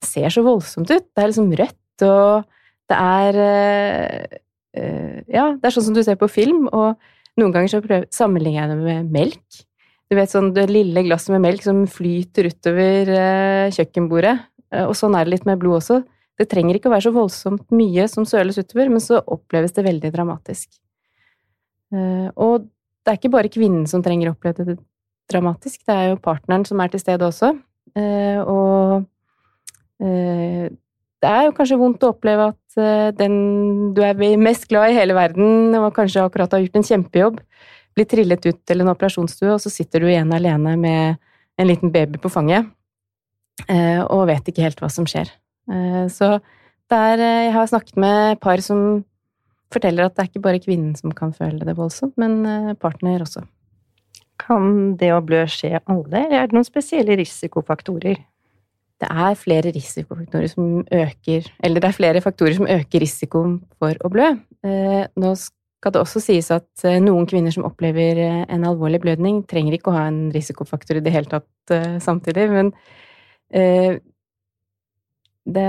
ser 0.03 0.33
så 0.33 0.43
voldsomt 0.45 0.89
ut. 0.91 1.05
Det 1.05 1.21
er 1.21 1.29
liksom 1.29 1.51
rødt, 1.59 2.05
og 2.07 2.47
det 2.91 2.99
er 2.99 3.41
eh, 3.43 4.39
eh, 4.77 5.19
Ja, 5.33 5.51
det 5.55 5.67
er 5.67 5.75
sånn 5.75 5.87
som 5.89 5.97
du 5.97 6.03
ser 6.05 6.17
på 6.19 6.31
film, 6.31 6.65
og 6.73 6.97
noen 7.39 7.53
ganger 7.53 7.71
så 7.71 7.83
prøver, 7.83 8.09
sammenligner 8.13 8.63
jeg 8.63 8.73
det 8.73 8.79
med 8.81 9.13
melk. 9.13 9.63
Du 10.11 10.17
vet 10.17 10.31
sånn 10.31 10.51
det 10.55 10.67
lille 10.69 11.05
glasset 11.05 11.33
med 11.33 11.45
melk 11.45 11.63
som 11.65 11.83
flyter 11.89 12.49
utover 12.51 13.09
kjøkkenbordet. 13.73 14.35
Og 14.83 14.93
sånn 14.97 15.15
er 15.17 15.25
det 15.25 15.35
litt 15.35 15.47
med 15.49 15.61
blod 15.61 15.79
også. 15.79 16.01
Det 16.37 16.47
trenger 16.49 16.77
ikke 16.77 16.89
å 16.89 16.93
være 16.93 17.07
så 17.07 17.13
voldsomt 17.15 17.65
mye 17.73 18.05
som 18.11 18.25
søles 18.27 18.59
utover, 18.59 18.91
men 18.93 19.01
så 19.01 19.21
oppleves 19.21 19.73
det 19.73 19.85
veldig 19.85 20.11
dramatisk. 20.13 20.69
Og 21.93 22.67
det 23.03 23.11
er 23.11 23.19
ikke 23.19 23.33
bare 23.33 23.51
kvinnen 23.53 23.87
som 23.89 24.03
trenger 24.05 24.29
å 24.29 24.35
oppleve 24.35 24.65
det 24.67 24.77
dramatisk. 25.31 25.81
Det 25.87 25.95
er 25.95 26.11
jo 26.11 26.21
partneren 26.23 26.65
som 26.67 26.81
er 26.83 26.91
til 26.93 27.01
stede 27.01 27.27
også. 27.27 27.53
Eh, 27.99 28.39
og 28.49 29.03
eh, 30.03 30.71
det 31.23 31.29
er 31.29 31.47
jo 31.47 31.55
kanskje 31.55 31.79
vondt 31.79 32.03
å 32.03 32.11
oppleve 32.13 32.49
at 32.53 32.79
eh, 32.81 33.09
den 33.15 33.35
du 33.95 34.01
er 34.05 34.17
mest 34.41 34.67
glad 34.71 34.91
i 34.91 34.97
hele 34.97 35.15
verden, 35.17 35.75
og 35.79 35.93
kanskje 35.95 36.25
akkurat 36.25 36.55
har 36.55 36.63
gjort 36.63 36.79
en 36.79 36.89
kjempejobb, 36.89 37.41
blir 37.95 38.07
trillet 38.09 38.45
ut 38.45 38.59
til 38.65 38.83
en 38.83 38.91
operasjonsstue, 38.93 39.53
og 39.55 39.61
så 39.61 39.71
sitter 39.71 40.03
du 40.03 40.09
igjen 40.09 40.33
alene 40.33 40.75
med 40.79 41.21
en 41.61 41.69
liten 41.69 41.93
baby 41.93 42.19
på 42.21 42.31
fanget 42.33 42.65
eh, 43.69 44.01
og 44.01 44.27
vet 44.31 44.49
ikke 44.49 44.65
helt 44.65 44.81
hva 44.81 44.89
som 44.91 45.07
skjer. 45.09 45.29
Eh, 45.71 46.05
så 46.11 46.37
der 46.91 47.21
jeg 47.21 47.53
har 47.55 47.69
snakket 47.69 47.99
med 48.01 48.39
par 48.43 48.61
som 48.65 49.03
forteller 49.73 50.05
at 50.05 50.15
det 50.15 50.23
er 50.23 50.29
ikke 50.29 50.45
bare 50.45 50.61
kvinnen 50.61 50.93
som 50.97 51.13
kan 51.15 51.31
føle 51.33 51.65
det 51.65 51.77
voldsomt, 51.77 52.13
men 52.21 52.75
partner 52.81 53.23
også. 53.23 53.41
Kan 54.41 54.93
det 54.99 55.09
å 55.13 55.23
blø 55.25 55.45
skje 55.49 55.79
alle, 55.79 56.19
eller 56.19 56.37
er 56.37 56.49
det 56.49 56.57
noen 56.57 56.67
spesielle 56.67 57.15
risikofaktorer? 57.17 58.19
Det 59.01 59.09
er 59.09 59.39
flere 59.39 59.71
risikofaktorer 59.73 60.51
som 60.51 60.83
øker 60.85 61.49
Eller 61.63 61.81
det 61.81 61.89
er 61.89 61.97
flere 61.97 62.21
faktorer 62.21 62.53
som 62.55 62.69
øker 62.69 63.01
risikoen 63.01 63.57
for 63.81 63.97
å 64.05 64.11
blø. 64.13 64.29
Nå 64.63 65.33
skal 65.83 65.91
det 65.91 65.99
også 65.99 66.21
sies 66.23 66.47
at 66.55 66.85
eh, 66.87 67.01
noen 67.03 67.27
kvinner 67.27 67.51
som 67.51 67.65
opplever 67.67 68.21
eh, 68.23 68.43
en 68.47 68.63
alvorlig 68.69 69.01
blødning, 69.03 69.41
trenger 69.51 69.75
ikke 69.75 69.91
å 69.91 69.97
ha 69.97 70.05
en 70.07 70.29
risikofaktor 70.31 71.01
i 71.01 71.03
det 71.03 71.11
hele 71.11 71.27
tatt 71.27 71.73
uh, 71.75 71.99
samtidig, 72.03 72.47
men 72.51 72.71
det, 75.43 75.65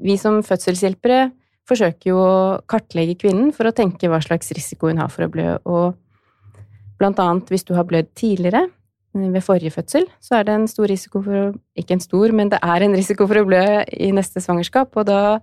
Vi 0.00 0.14
som 0.16 0.38
fødselshjelpere 0.46 1.26
forsøker 1.68 2.08
jo 2.08 2.22
å 2.22 2.36
kartlegge 2.70 3.18
kvinnen 3.20 3.50
for 3.52 3.68
å 3.68 3.74
tenke 3.76 4.08
hva 4.08 4.22
slags 4.24 4.48
risiko 4.56 4.88
hun 4.88 5.02
har 5.02 5.10
for 5.12 5.26
å 5.26 5.28
blø, 5.28 5.58
og 5.68 5.98
blant 6.96 7.20
annet 7.20 7.52
hvis 7.52 7.66
du 7.68 7.74
har 7.76 7.84
blødd 7.84 8.14
tidligere, 8.16 8.62
ved 9.16 9.44
forrige 9.44 9.74
fødsel, 9.74 10.06
så 10.20 10.38
er 10.38 10.46
det 10.46 10.54
en 10.54 10.68
stor 10.70 10.88
risiko 10.92 11.22
for 11.24 11.40
å 11.40 11.44
Ikke 11.76 11.96
en 11.96 12.04
stor, 12.04 12.32
men 12.32 12.48
det 12.52 12.60
er 12.62 12.84
en 12.84 12.96
risiko 12.96 13.26
for 13.28 13.42
å 13.42 13.46
blø 13.48 13.64
i 13.92 14.12
neste 14.16 14.40
svangerskap, 14.40 14.96
og 14.96 15.06
da 15.08 15.38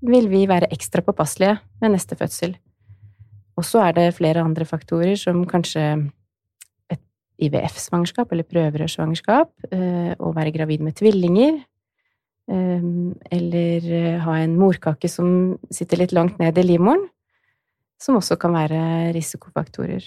vil 0.00 0.26
vi 0.32 0.46
være 0.48 0.70
ekstra 0.74 1.04
påpasselige 1.06 1.58
med 1.82 1.94
neste 1.94 2.18
fødsel. 2.18 2.56
Og 3.60 3.66
så 3.68 3.82
er 3.84 3.96
det 3.96 4.14
flere 4.16 4.40
andre 4.40 4.64
faktorer, 4.64 5.18
som 5.20 5.42
kanskje 5.48 5.82
et 6.90 7.02
IVF-svangerskap 7.44 8.32
eller 8.32 8.48
prøverørsvangerskap, 8.48 9.50
eh, 9.68 10.14
å 10.16 10.32
være 10.32 10.54
gravid 10.54 10.80
med 10.86 10.96
tvillinger, 10.96 11.58
eh, 12.48 12.86
eller 13.36 13.88
eh, 13.98 14.20
ha 14.24 14.36
en 14.40 14.56
morkake 14.56 15.10
som 15.12 15.58
sitter 15.70 16.00
litt 16.00 16.14
langt 16.16 16.40
ned 16.40 16.56
i 16.56 16.64
livmoren, 16.64 17.04
som 18.00 18.16
også 18.16 18.38
kan 18.40 18.56
være 18.56 19.12
risikofaktorer. 19.12 20.06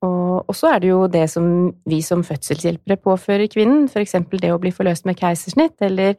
Og 0.00 0.54
så 0.56 0.70
er 0.70 0.78
det 0.80 0.88
jo 0.88 1.00
det 1.10 1.26
som 1.28 1.74
vi 1.90 1.98
som 2.00 2.22
fødselshjelpere 2.24 2.96
påfører 3.02 3.50
kvinnen, 3.50 3.88
eksempel 4.00 4.40
det 4.40 4.52
å 4.54 4.60
bli 4.62 4.70
forløst 4.72 5.04
med 5.04 5.18
keisersnitt, 5.18 5.74
eller 5.82 6.14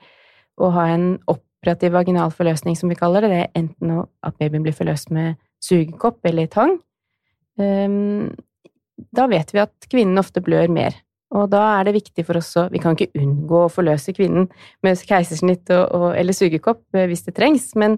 å 0.60 0.70
ha 0.76 0.84
en 0.92 1.16
operativ 1.32 1.96
vaginal 1.96 2.30
forløsning, 2.36 2.76
som 2.78 2.92
vi 2.92 3.00
kaller 3.00 3.24
det, 3.26 3.32
det 3.32 3.40
er 3.40 3.64
enten 3.64 4.04
at 4.22 4.38
babyen 4.38 4.68
blir 4.68 4.76
forløst 4.76 5.10
med 5.16 5.40
sugekopp 5.62 6.26
eller 6.28 6.50
tang, 6.52 6.78
ehm, 7.60 8.32
da 9.12 9.28
vet 9.30 9.54
vi 9.54 9.62
at 9.64 9.90
kvinnen 9.90 10.20
ofte 10.22 10.44
blør 10.44 10.70
mer. 10.72 10.96
Og 11.32 11.48
da 11.54 11.62
er 11.78 11.88
det 11.88 11.96
viktig 11.96 12.26
for 12.28 12.42
oss 12.42 12.52
å 12.60 12.66
Vi 12.72 12.80
kan 12.84 12.98
ikke 12.98 13.16
unngå 13.22 13.66
å 13.66 13.72
forløse 13.72 14.12
kvinnen 14.16 14.50
med 14.84 15.00
keisersnitt 15.08 15.70
og, 15.72 15.86
og, 15.96 16.08
eller 16.20 16.36
sugekopp 16.36 16.84
eh, 16.98 17.08
hvis 17.08 17.24
det 17.28 17.38
trengs, 17.38 17.70
men 17.80 17.98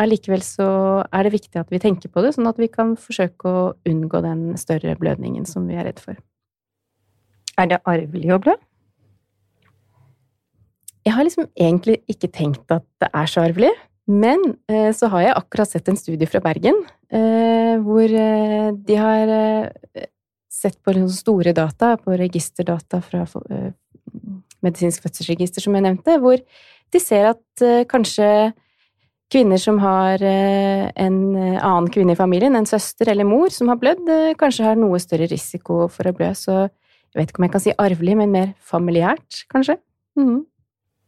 allikevel 0.00 0.40
så 0.40 0.70
er 1.12 1.26
det 1.26 1.34
viktig 1.34 1.60
at 1.60 1.68
vi 1.72 1.82
tenker 1.82 2.08
på 2.08 2.24
det, 2.24 2.32
sånn 2.36 2.48
at 2.48 2.58
vi 2.60 2.70
kan 2.72 2.94
forsøke 2.96 3.50
å 3.50 3.64
unngå 3.88 4.22
den 4.24 4.56
større 4.60 4.96
blødningen 4.96 5.44
som 5.48 5.68
vi 5.68 5.76
er 5.76 5.90
redd 5.90 6.00
for. 6.00 6.16
Er 7.60 7.68
det 7.68 7.82
arvelig 7.84 8.32
å 8.32 8.40
blø? 8.40 8.56
Jeg 11.04 11.16
har 11.16 11.24
liksom 11.24 11.48
egentlig 11.56 11.98
ikke 12.08 12.30
tenkt 12.32 12.72
at 12.72 12.84
det 13.00 13.08
er 13.16 13.28
så 13.28 13.44
arvelig. 13.44 13.72
Men 14.10 14.42
eh, 14.70 14.90
så 14.96 15.10
har 15.12 15.22
jeg 15.22 15.36
akkurat 15.38 15.70
sett 15.70 15.88
en 15.90 15.98
studie 15.98 16.26
fra 16.26 16.40
Bergen 16.42 16.80
eh, 17.14 17.76
hvor 17.84 18.10
eh, 18.10 18.70
de 18.74 18.96
har 18.98 19.30
sett 20.50 20.80
på 20.82 20.94
store 21.14 21.54
data, 21.54 21.94
på 22.00 22.16
registerdata 22.18 22.98
fra 23.04 23.22
medisinsk 24.60 25.04
fødselsregister, 25.06 25.62
som 25.62 25.76
jeg 25.76 25.86
nevnte, 25.86 26.18
hvor 26.20 26.42
de 26.90 27.00
ser 27.00 27.30
at 27.30 27.62
kanskje 27.88 28.26
kvinner 29.30 29.60
som 29.62 29.78
har 29.80 30.20
en 30.20 31.16
annen 31.38 31.88
kvinne 31.94 32.12
i 32.12 32.18
familien, 32.18 32.58
en 32.58 32.68
søster 32.68 33.08
eller 33.12 33.24
mor 33.24 33.54
som 33.54 33.70
har 33.70 33.78
blødd, 33.80 34.10
kanskje 34.42 34.66
har 34.66 34.76
noe 34.76 34.98
større 35.00 35.30
risiko 35.30 35.86
for 35.88 36.10
å 36.10 36.14
blø. 36.18 36.32
Så 36.36 36.66
jeg 36.66 37.22
vet 37.22 37.30
ikke 37.30 37.40
om 37.40 37.46
jeg 37.46 37.54
kan 37.54 37.64
si 37.64 37.76
arvelig, 37.86 38.18
men 38.18 38.34
mer 38.34 38.52
familiært, 38.58 39.44
kanskje. 39.54 39.78
Mm. 40.18 40.42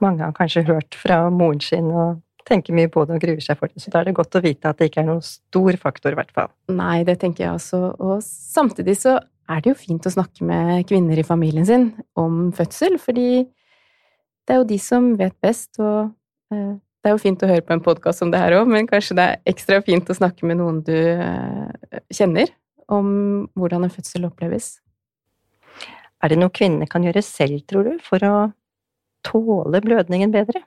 Mange 0.07 0.25
har 0.25 0.39
kanskje 0.39 0.65
hørt 0.71 0.97
fra 0.97 1.27
moren 1.35 1.61
sin 1.61 1.91
og 1.91 2.23
tenker 2.49 2.75
mye 2.77 2.91
på 2.93 3.05
det 3.07 3.17
og 3.17 3.25
gruer 3.25 3.43
seg 3.45 3.59
for 3.59 3.71
det. 3.71 3.83
Så 3.83 3.93
da 3.93 4.01
er 4.01 4.09
det 4.09 4.17
godt 4.19 4.39
å 4.39 4.43
vite 4.45 4.71
at 4.71 4.81
det 4.81 4.91
ikke 4.91 5.03
er 5.03 5.09
noen 5.09 5.25
stor 5.25 5.79
faktor, 5.81 6.15
i 6.15 6.19
hvert 6.19 6.33
fall. 6.35 6.51
Nei, 6.73 7.03
det 7.09 7.19
tenker 7.23 7.47
jeg 7.47 7.57
også. 7.57 7.83
Og 8.03 8.23
samtidig 8.27 8.97
så 9.01 9.19
er 9.51 9.63
det 9.63 9.73
jo 9.73 9.79
fint 9.79 10.07
å 10.07 10.15
snakke 10.15 10.47
med 10.47 10.87
kvinner 10.89 11.19
i 11.19 11.27
familien 11.27 11.67
sin 11.69 11.91
om 12.19 12.47
fødsel, 12.57 12.99
fordi 13.03 13.45
det 14.47 14.55
er 14.55 14.63
jo 14.63 14.71
de 14.71 14.79
som 14.83 15.13
vet 15.19 15.35
best, 15.45 15.79
og 15.83 16.11
eh, 16.55 16.73
det 17.03 17.11
er 17.11 17.17
jo 17.17 17.23
fint 17.23 17.43
å 17.43 17.51
høre 17.51 17.65
på 17.67 17.75
en 17.75 17.83
podkast 17.83 18.23
som 18.23 18.31
det 18.33 18.41
her 18.43 18.57
òg, 18.59 18.71
men 18.71 18.89
kanskje 18.91 19.17
det 19.19 19.27
er 19.27 19.53
ekstra 19.53 19.81
fint 19.85 20.11
å 20.11 20.17
snakke 20.17 20.47
med 20.49 20.61
noen 20.61 20.81
du 20.87 20.95
eh, 20.95 22.01
kjenner, 22.15 22.51
om 22.93 23.47
hvordan 23.59 23.87
en 23.87 23.93
fødsel 23.93 24.27
oppleves. 24.29 24.77
Er 26.23 26.31
det 26.31 26.39
noe 26.39 26.55
kvinnene 26.55 26.87
kan 26.91 27.03
gjøre 27.07 27.23
selv, 27.27 27.63
tror 27.67 27.89
du, 27.89 27.97
for 28.03 28.23
å 28.27 28.35
tåle 29.27 29.83
blødningen 29.83 30.35
bedre? 30.35 30.63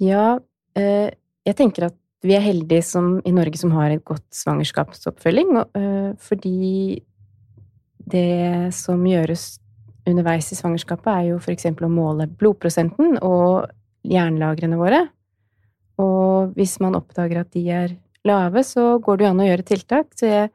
Ja, 0.00 0.38
eh, 0.78 1.10
jeg 1.44 1.56
tenker 1.58 1.90
at 1.90 1.96
vi 2.24 2.34
er 2.36 2.44
heldige 2.44 2.84
som, 2.84 3.18
i 3.24 3.32
Norge 3.32 3.60
som 3.60 3.72
har 3.76 3.92
et 3.92 4.04
godt 4.04 4.26
svangerskapsoppfølging, 4.36 5.52
eh, 5.76 6.12
fordi 6.20 7.02
det 8.10 8.72
som 8.74 9.02
gjøres 9.06 9.58
underveis 10.08 10.50
i 10.52 10.58
svangerskapet, 10.58 11.10
er 11.12 11.28
jo 11.30 11.40
eksempel 11.52 11.86
å 11.86 11.92
måle 11.92 12.26
blodprosenten 12.26 13.18
og 13.22 13.68
jernlagrene 14.08 14.78
våre. 14.80 15.02
Og 16.00 16.56
hvis 16.56 16.78
man 16.80 16.96
oppdager 16.96 17.42
at 17.42 17.52
de 17.52 17.66
er 17.68 17.94
lave, 18.24 18.64
så 18.64 18.98
går 18.98 19.18
det 19.18 19.26
jo 19.26 19.30
an 19.30 19.42
å 19.44 19.48
gjøre 19.48 19.68
tiltak. 19.68 20.10
Så 20.16 20.30
jeg 20.30 20.50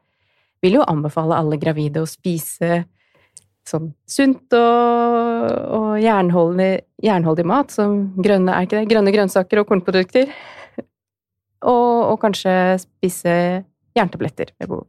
vil 0.64 0.80
jo 0.80 0.86
anbefale 0.86 1.38
alle 1.38 1.58
gravide 1.62 2.02
å 2.02 2.10
spise 2.10 2.84
sånn 3.70 3.90
sunt 4.08 4.54
og, 4.56 5.46
og 5.76 5.88
jernholdig, 6.02 6.72
jernholdig, 7.02 7.46
mat, 7.48 7.72
som 7.74 7.96
grønne, 8.16 8.52
er 8.54 8.66
ikke 8.66 8.80
det? 8.80 8.90
grønne 8.92 9.14
grønnsaker 9.14 9.62
og 9.62 9.70
kornprodukter. 9.70 10.30
Og, 11.66 12.12
og 12.12 12.18
kanskje 12.20 12.52
spise 12.78 13.32
jerntabletter 13.96 14.50
ved 14.60 14.68
behov. 14.68 14.84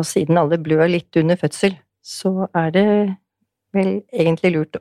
Og 0.00 0.06
siden 0.08 0.40
alle 0.40 0.56
blør 0.58 0.88
litt 0.90 1.14
under 1.20 1.36
fødsel, 1.38 1.76
så 2.02 2.48
er 2.56 2.72
det 2.74 2.86
vel 3.76 3.90
egentlig 4.10 4.54
lurt 4.56 4.78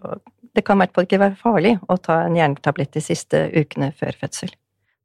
Det 0.56 0.64
kan 0.66 0.80
i 0.80 0.84
hvert 0.84 0.96
fall 0.96 1.06
ikke 1.06 1.20
være 1.22 1.38
farlig 1.38 1.74
å 1.92 1.98
ta 2.02 2.22
en 2.24 2.40
jerntablett 2.40 2.96
de 2.96 3.04
siste 3.04 3.44
ukene 3.54 3.92
før 4.00 4.16
fødsel. 4.24 4.56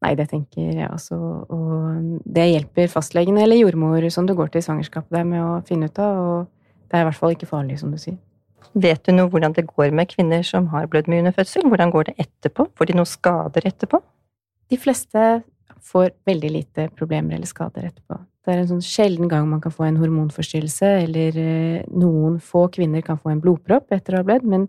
Nei, 0.07 0.15
det 0.15 0.29
tenker 0.31 0.79
jeg 0.79 0.88
også, 0.95 1.19
og 1.50 2.23
det 2.25 2.47
hjelper 2.53 2.93
fastlegen 2.93 3.41
eller 3.43 3.59
jordmor 3.59 4.07
som 4.15 4.29
du 4.29 4.37
går 4.38 4.55
til 4.55 4.62
i 4.62 4.69
svangerskapet 4.69 5.17
der 5.19 5.27
med 5.27 5.43
å 5.43 5.59
finne 5.67 5.91
ut 5.91 5.99
av. 5.99 6.23
og 6.23 6.58
det 6.88 6.97
er 6.97 7.04
i 7.04 7.09
hvert 7.09 7.21
fall 7.21 7.35
ikke 7.35 7.50
farlig, 7.50 7.78
som 7.80 7.92
du 7.92 8.00
sier. 8.00 8.16
Vet 8.78 9.04
du 9.07 9.14
noe 9.14 9.30
hvordan 9.33 9.54
det 9.57 9.66
går 9.68 9.92
med 9.97 10.11
kvinner 10.11 10.42
som 10.47 10.68
har 10.73 10.88
blødd 10.90 11.09
mye 11.11 11.23
under 11.23 11.37
fødsel? 11.37 11.68
Hvordan 11.68 11.92
går 11.92 12.11
det 12.11 12.16
etterpå? 12.25 12.68
Får 12.76 12.88
de 12.88 12.97
noen 12.99 13.09
skader 13.09 13.68
etterpå? 13.68 14.00
De 14.68 14.78
fleste 14.80 15.25
får 15.88 16.11
veldig 16.28 16.50
lite 16.52 16.88
problemer 16.97 17.37
eller 17.37 17.49
skader 17.49 17.88
etterpå. 17.88 18.18
Det 18.45 18.54
er 18.54 18.62
en 18.62 18.71
sånn 18.71 18.85
sjelden 18.85 19.28
gang 19.28 19.45
man 19.49 19.61
kan 19.61 19.73
få 19.73 19.85
en 19.85 19.99
hormonforstyrrelse, 20.00 20.88
eller 21.04 21.37
eh, 21.37 21.87
noen 21.92 22.38
få 22.40 22.66
kvinner 22.73 23.04
kan 23.04 23.21
få 23.21 23.35
en 23.35 23.42
blodpropp 23.45 23.92
etter 23.92 24.16
å 24.16 24.23
ha 24.23 24.26
blødd, 24.28 24.47
men 24.49 24.64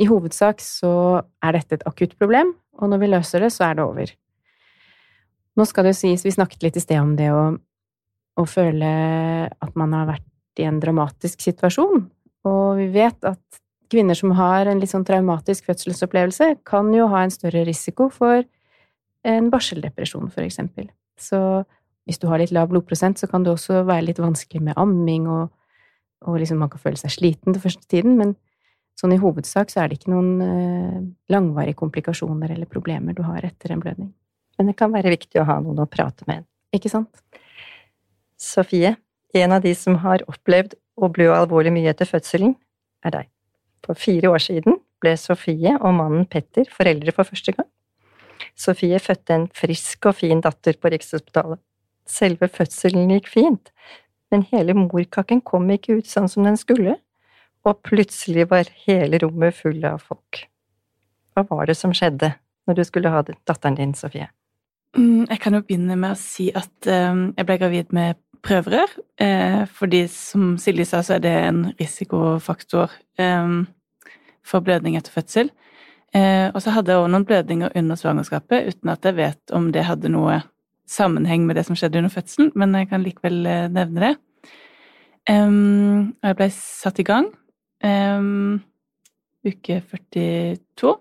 i 0.00 0.06
hovedsak 0.08 0.62
så 0.64 0.92
er 1.44 1.58
dette 1.58 1.76
et 1.76 1.86
akutt 1.88 2.16
problem, 2.20 2.54
og 2.80 2.88
når 2.88 3.02
vi 3.02 3.10
løser 3.12 3.44
det, 3.44 3.50
så 3.52 3.66
er 3.68 3.76
det 3.76 3.84
over. 3.84 4.14
Nå 5.60 5.66
skal 5.68 5.84
det 5.84 5.92
jo 5.92 6.00
sies, 6.00 6.24
vi 6.24 6.32
snakket 6.32 6.64
litt 6.64 6.78
i 6.80 6.84
sted 6.84 7.00
om 7.02 7.12
det 7.18 7.28
å, 7.34 7.42
å 8.40 8.46
føle 8.48 8.90
at 9.52 9.76
man 9.76 9.92
har 9.98 10.08
vært 10.14 10.29
i 10.60 10.68
en 10.68 10.80
dramatisk 10.82 11.42
situasjon. 11.44 12.06
Og 12.48 12.78
vi 12.78 12.86
vet 12.94 13.28
at 13.28 13.60
kvinner 13.90 14.16
som 14.16 14.32
har 14.38 14.68
en 14.70 14.80
litt 14.80 14.92
sånn 14.92 15.06
traumatisk 15.06 15.66
fødselsopplevelse, 15.68 16.60
kan 16.68 16.92
jo 16.94 17.08
ha 17.10 17.24
en 17.24 17.34
større 17.34 17.64
risiko 17.66 18.08
for 18.12 18.44
en 19.26 19.50
barseldepresjon, 19.52 20.30
for 20.32 20.46
eksempel. 20.46 20.88
Så 21.20 21.40
hvis 22.08 22.20
du 22.22 22.28
har 22.30 22.40
litt 22.40 22.54
lav 22.54 22.70
blodprosent, 22.70 23.20
så 23.20 23.28
kan 23.30 23.44
det 23.44 23.52
også 23.52 23.82
være 23.88 24.08
litt 24.08 24.22
vanskelig 24.22 24.62
med 24.70 24.78
amming, 24.80 25.26
og, 25.30 25.50
og 26.26 26.38
liksom 26.40 26.62
man 26.62 26.70
kan 26.72 26.82
føle 26.82 27.00
seg 27.00 27.12
sliten 27.16 27.56
den 27.56 27.62
første 27.62 27.84
tiden, 27.90 28.16
men 28.20 28.36
sånn 29.00 29.14
i 29.16 29.20
hovedsak 29.20 29.72
så 29.72 29.82
er 29.82 29.90
det 29.90 30.00
ikke 30.00 30.12
noen 30.12 30.30
eh, 30.44 30.96
langvarige 31.32 31.78
komplikasjoner 31.80 32.52
eller 32.54 32.68
problemer 32.70 33.16
du 33.16 33.22
har 33.24 33.44
etter 33.46 33.72
en 33.74 33.82
blødning. 33.82 34.10
Men 34.58 34.70
det 34.70 34.76
kan 34.76 34.92
være 34.92 35.12
viktig 35.14 35.40
å 35.40 35.46
ha 35.48 35.60
noen 35.64 35.80
å 35.80 35.88
prate 35.88 36.26
med. 36.28 36.44
Ikke 36.76 36.92
sant? 36.92 37.22
Sofie, 38.40 38.94
en 39.34 39.52
av 39.52 39.62
de 39.62 39.74
som 39.78 40.00
har 40.04 40.24
opplevd 40.30 40.76
å 41.00 41.08
blø 41.12 41.30
alvorlig 41.34 41.72
mye 41.74 41.90
etter 41.92 42.08
fødselen, 42.08 42.56
er 43.06 43.14
deg. 43.14 43.28
For 43.86 43.98
fire 43.98 44.32
år 44.34 44.42
siden 44.44 44.80
ble 45.00 45.14
Sofie 45.16 45.76
og 45.78 45.94
mannen 45.96 46.26
Petter 46.28 46.68
foreldre 46.72 47.14
for 47.16 47.28
første 47.28 47.54
gang. 47.56 47.68
Sofie 48.58 48.98
fødte 49.00 49.36
en 49.36 49.46
frisk 49.56 50.10
og 50.10 50.18
fin 50.20 50.42
datter 50.44 50.76
på 50.80 50.90
Rikshospitalet. 50.92 51.60
Selve 52.08 52.48
fødselen 52.50 53.12
gikk 53.14 53.30
fint, 53.30 53.70
men 54.32 54.44
hele 54.50 54.74
morkaken 54.76 55.42
kom 55.46 55.70
ikke 55.70 56.00
ut 56.00 56.10
sånn 56.10 56.28
som 56.30 56.46
den 56.46 56.58
skulle, 56.60 56.96
og 57.66 57.80
plutselig 57.86 58.48
var 58.50 58.70
hele 58.86 59.20
rommet 59.22 59.56
full 59.56 59.84
av 59.84 60.02
folk. 60.02 60.44
Hva 61.34 61.44
var 61.48 61.70
det 61.70 61.76
som 61.78 61.92
skjedde 61.94 62.32
når 62.66 62.80
du 62.80 62.84
skulle 62.88 63.12
ha 63.12 63.22
datteren 63.22 63.78
din, 63.78 63.94
Sofie? 63.94 64.30
Mm, 64.96 65.28
jeg 65.28 65.38
kan 65.42 65.54
jo 65.54 65.62
begynne 65.62 65.96
med 66.00 66.16
å 66.16 66.18
si 66.18 66.48
at 66.56 66.88
eh, 66.90 67.20
jeg 67.36 67.46
ble 67.46 67.58
gravid 67.60 67.92
med 67.94 68.18
prøverør. 68.44 68.92
Eh, 69.20 69.64
fordi 69.76 70.04
som 70.10 70.54
Silje 70.60 70.86
sa, 70.88 71.02
så 71.06 71.16
er 71.16 71.24
det 71.24 71.34
en 71.46 71.60
risikofaktor 71.80 72.94
eh, 73.20 73.52
for 74.46 74.64
blødning 74.66 74.96
etter 74.98 75.14
fødsel. 75.14 75.52
Og 76.10 76.56
så 76.58 76.72
hadde 76.74 76.90
jeg 76.90 76.98
også 76.98 77.10
noen 77.12 77.24
blødninger 77.24 77.76
under 77.78 77.94
svangerskapet, 77.94 78.64
uten 78.66 78.90
at 78.90 79.04
jeg 79.06 79.14
vet 79.14 79.52
om 79.54 79.68
det 79.70 79.84
hadde 79.86 80.10
noe 80.10 80.40
sammenheng 80.90 81.44
med 81.46 81.54
det 81.54 81.62
som 81.68 81.76
skjedde 81.78 82.00
under 82.00 82.10
fødselen, 82.10 82.48
men 82.58 82.74
jeg 82.74 82.88
kan 82.90 83.04
likevel 83.04 83.46
nevne 83.70 84.02
det. 84.02 84.10
Jeg 85.30 86.38
ble 86.40 86.48
satt 86.56 86.98
i 86.98 87.06
gang 87.06 87.30
uke 89.46 89.80
42. 89.90 90.96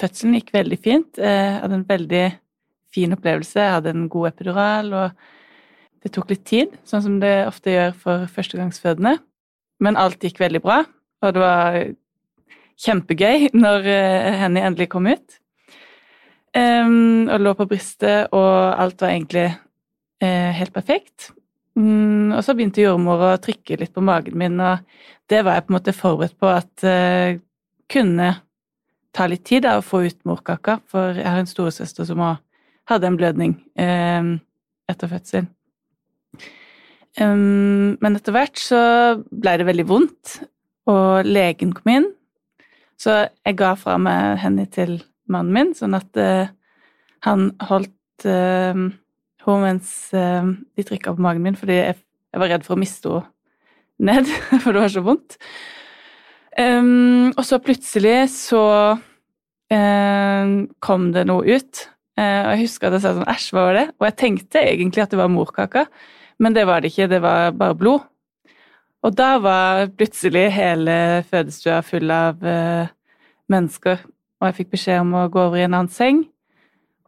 Fødselen 0.00 0.38
gikk 0.38 0.52
veldig 0.54 0.78
fint. 0.80 1.20
Jeg 1.20 1.60
hadde 1.60 1.78
en 1.78 1.88
veldig 1.88 2.24
fin 2.94 3.14
opplevelse. 3.14 3.60
Jeg 3.60 3.76
hadde 3.76 3.94
en 3.94 4.08
god 4.10 4.30
epidural, 4.32 4.92
og 4.92 5.10
det 6.04 6.12
tok 6.12 6.34
litt 6.34 6.44
tid, 6.44 6.74
sånn 6.84 7.02
som 7.04 7.20
det 7.22 7.46
ofte 7.48 7.72
gjør 7.72 7.94
for 7.96 8.26
førstegangsfødende. 8.32 9.16
Men 9.82 9.98
alt 10.00 10.22
gikk 10.22 10.42
veldig 10.42 10.60
bra, 10.64 10.82
og 11.24 11.32
det 11.34 11.42
var 11.42 11.78
kjempegøy 12.84 13.48
når 13.64 13.88
eh, 13.90 14.36
Henny 14.42 14.62
endelig 14.64 14.90
kom 14.92 15.08
ut. 15.10 15.40
Um, 16.54 17.26
og 17.26 17.40
lå 17.42 17.54
på 17.58 17.66
brystet, 17.66 18.28
og 18.30 18.76
alt 18.78 19.00
var 19.02 19.10
egentlig 19.10 19.48
uh, 19.50 20.50
helt 20.54 20.74
perfekt. 20.76 21.32
Um, 21.74 22.30
og 22.30 22.44
så 22.46 22.54
begynte 22.54 22.84
jordmor 22.84 23.24
å 23.26 23.32
trykke 23.42 23.80
litt 23.80 23.90
på 23.96 24.04
magen 24.04 24.38
min, 24.38 24.60
og 24.62 24.84
det 25.32 25.40
var 25.42 25.58
jeg 25.58 25.66
på 25.66 25.72
en 25.72 25.78
måte 25.80 25.96
forberedt 25.96 26.36
på 26.38 26.52
at 26.52 26.86
uh, 26.86 27.34
kunne 27.90 28.28
ta 29.14 29.26
litt 29.30 29.42
tid 29.48 29.64
da, 29.66 29.80
å 29.80 29.86
få 29.86 30.04
ut 30.06 30.20
morkaka, 30.28 30.78
for 30.90 31.18
jeg 31.18 31.26
har 31.26 31.42
en 31.42 31.50
storesøster 31.50 32.06
som 32.06 32.22
hadde 32.22 33.10
en 33.10 33.18
blødning 33.18 33.58
um, 33.74 34.32
etter 34.90 35.10
fødsel. 35.10 35.50
Um, 37.20 37.94
men 38.02 38.18
etter 38.18 38.34
hvert 38.34 38.58
så 38.58 38.80
ble 39.30 39.58
det 39.60 39.68
veldig 39.68 39.86
vondt, 39.86 40.38
og 40.90 41.28
legen 41.28 41.74
kom 41.76 41.92
inn. 41.92 42.08
Så 43.00 43.24
jeg 43.26 43.58
ga 43.58 43.74
fra 43.78 43.96
meg 44.02 44.40
henne 44.42 44.66
til 44.72 44.98
mannen 45.30 45.54
min, 45.54 45.72
sånn 45.76 45.96
at 45.96 46.20
uh, 46.20 46.50
han 47.26 47.48
holdt 47.70 48.26
uh, 48.26 48.82
henne 49.44 49.62
mens 49.62 49.94
uh, 50.16 50.50
de 50.74 50.86
trykka 50.86 51.14
på 51.14 51.24
magen 51.24 51.46
min, 51.46 51.58
fordi 51.58 51.78
jeg, 51.80 51.96
jeg, 52.32 52.42
var 52.42 52.52
redd 52.52 52.66
for 52.66 52.76
å 52.76 52.82
miste 52.82 53.14
henne 53.14 53.30
ned, 54.04 54.30
for 54.62 54.74
det 54.74 54.84
var 54.84 54.94
så 54.94 55.04
vondt. 55.06 55.38
Um, 56.58 57.32
og 57.34 57.42
så 57.46 57.62
plutselig 57.62 58.18
så 58.34 58.62
kom 59.74 61.06
det 61.10 61.24
noe 61.26 61.56
ut 61.56 61.80
Eh, 62.14 62.42
og 62.46 62.52
jeg 62.54 62.68
husker 62.68 62.88
at 62.88 62.94
jeg 62.94 63.02
sa 63.02 63.14
sånn 63.16 63.30
Æsj, 63.30 63.48
hva 63.54 63.62
var 63.68 63.76
det? 63.78 63.86
Og 63.98 64.06
jeg 64.06 64.16
tenkte 64.20 64.62
egentlig 64.62 65.02
at 65.02 65.10
det 65.10 65.18
var 65.18 65.32
morkaka, 65.32 65.88
men 66.38 66.56
det 66.56 66.66
var 66.68 66.82
det 66.82 66.92
ikke. 66.92 67.10
Det 67.10 67.20
var 67.22 67.54
bare 67.56 67.76
blod. 67.78 68.04
Og 69.04 69.12
da 69.12 69.34
var 69.42 69.90
plutselig 69.92 70.46
hele 70.54 70.96
fødestua 71.28 71.82
full 71.84 72.10
av 72.12 72.40
uh, 72.40 72.88
mennesker, 73.52 74.00
og 74.40 74.48
jeg 74.48 74.56
fikk 74.58 74.70
beskjed 74.72 75.02
om 75.02 75.12
å 75.18 75.26
gå 75.32 75.42
over 75.42 75.60
i 75.60 75.66
en 75.66 75.76
annen 75.76 75.92
seng. 75.92 76.22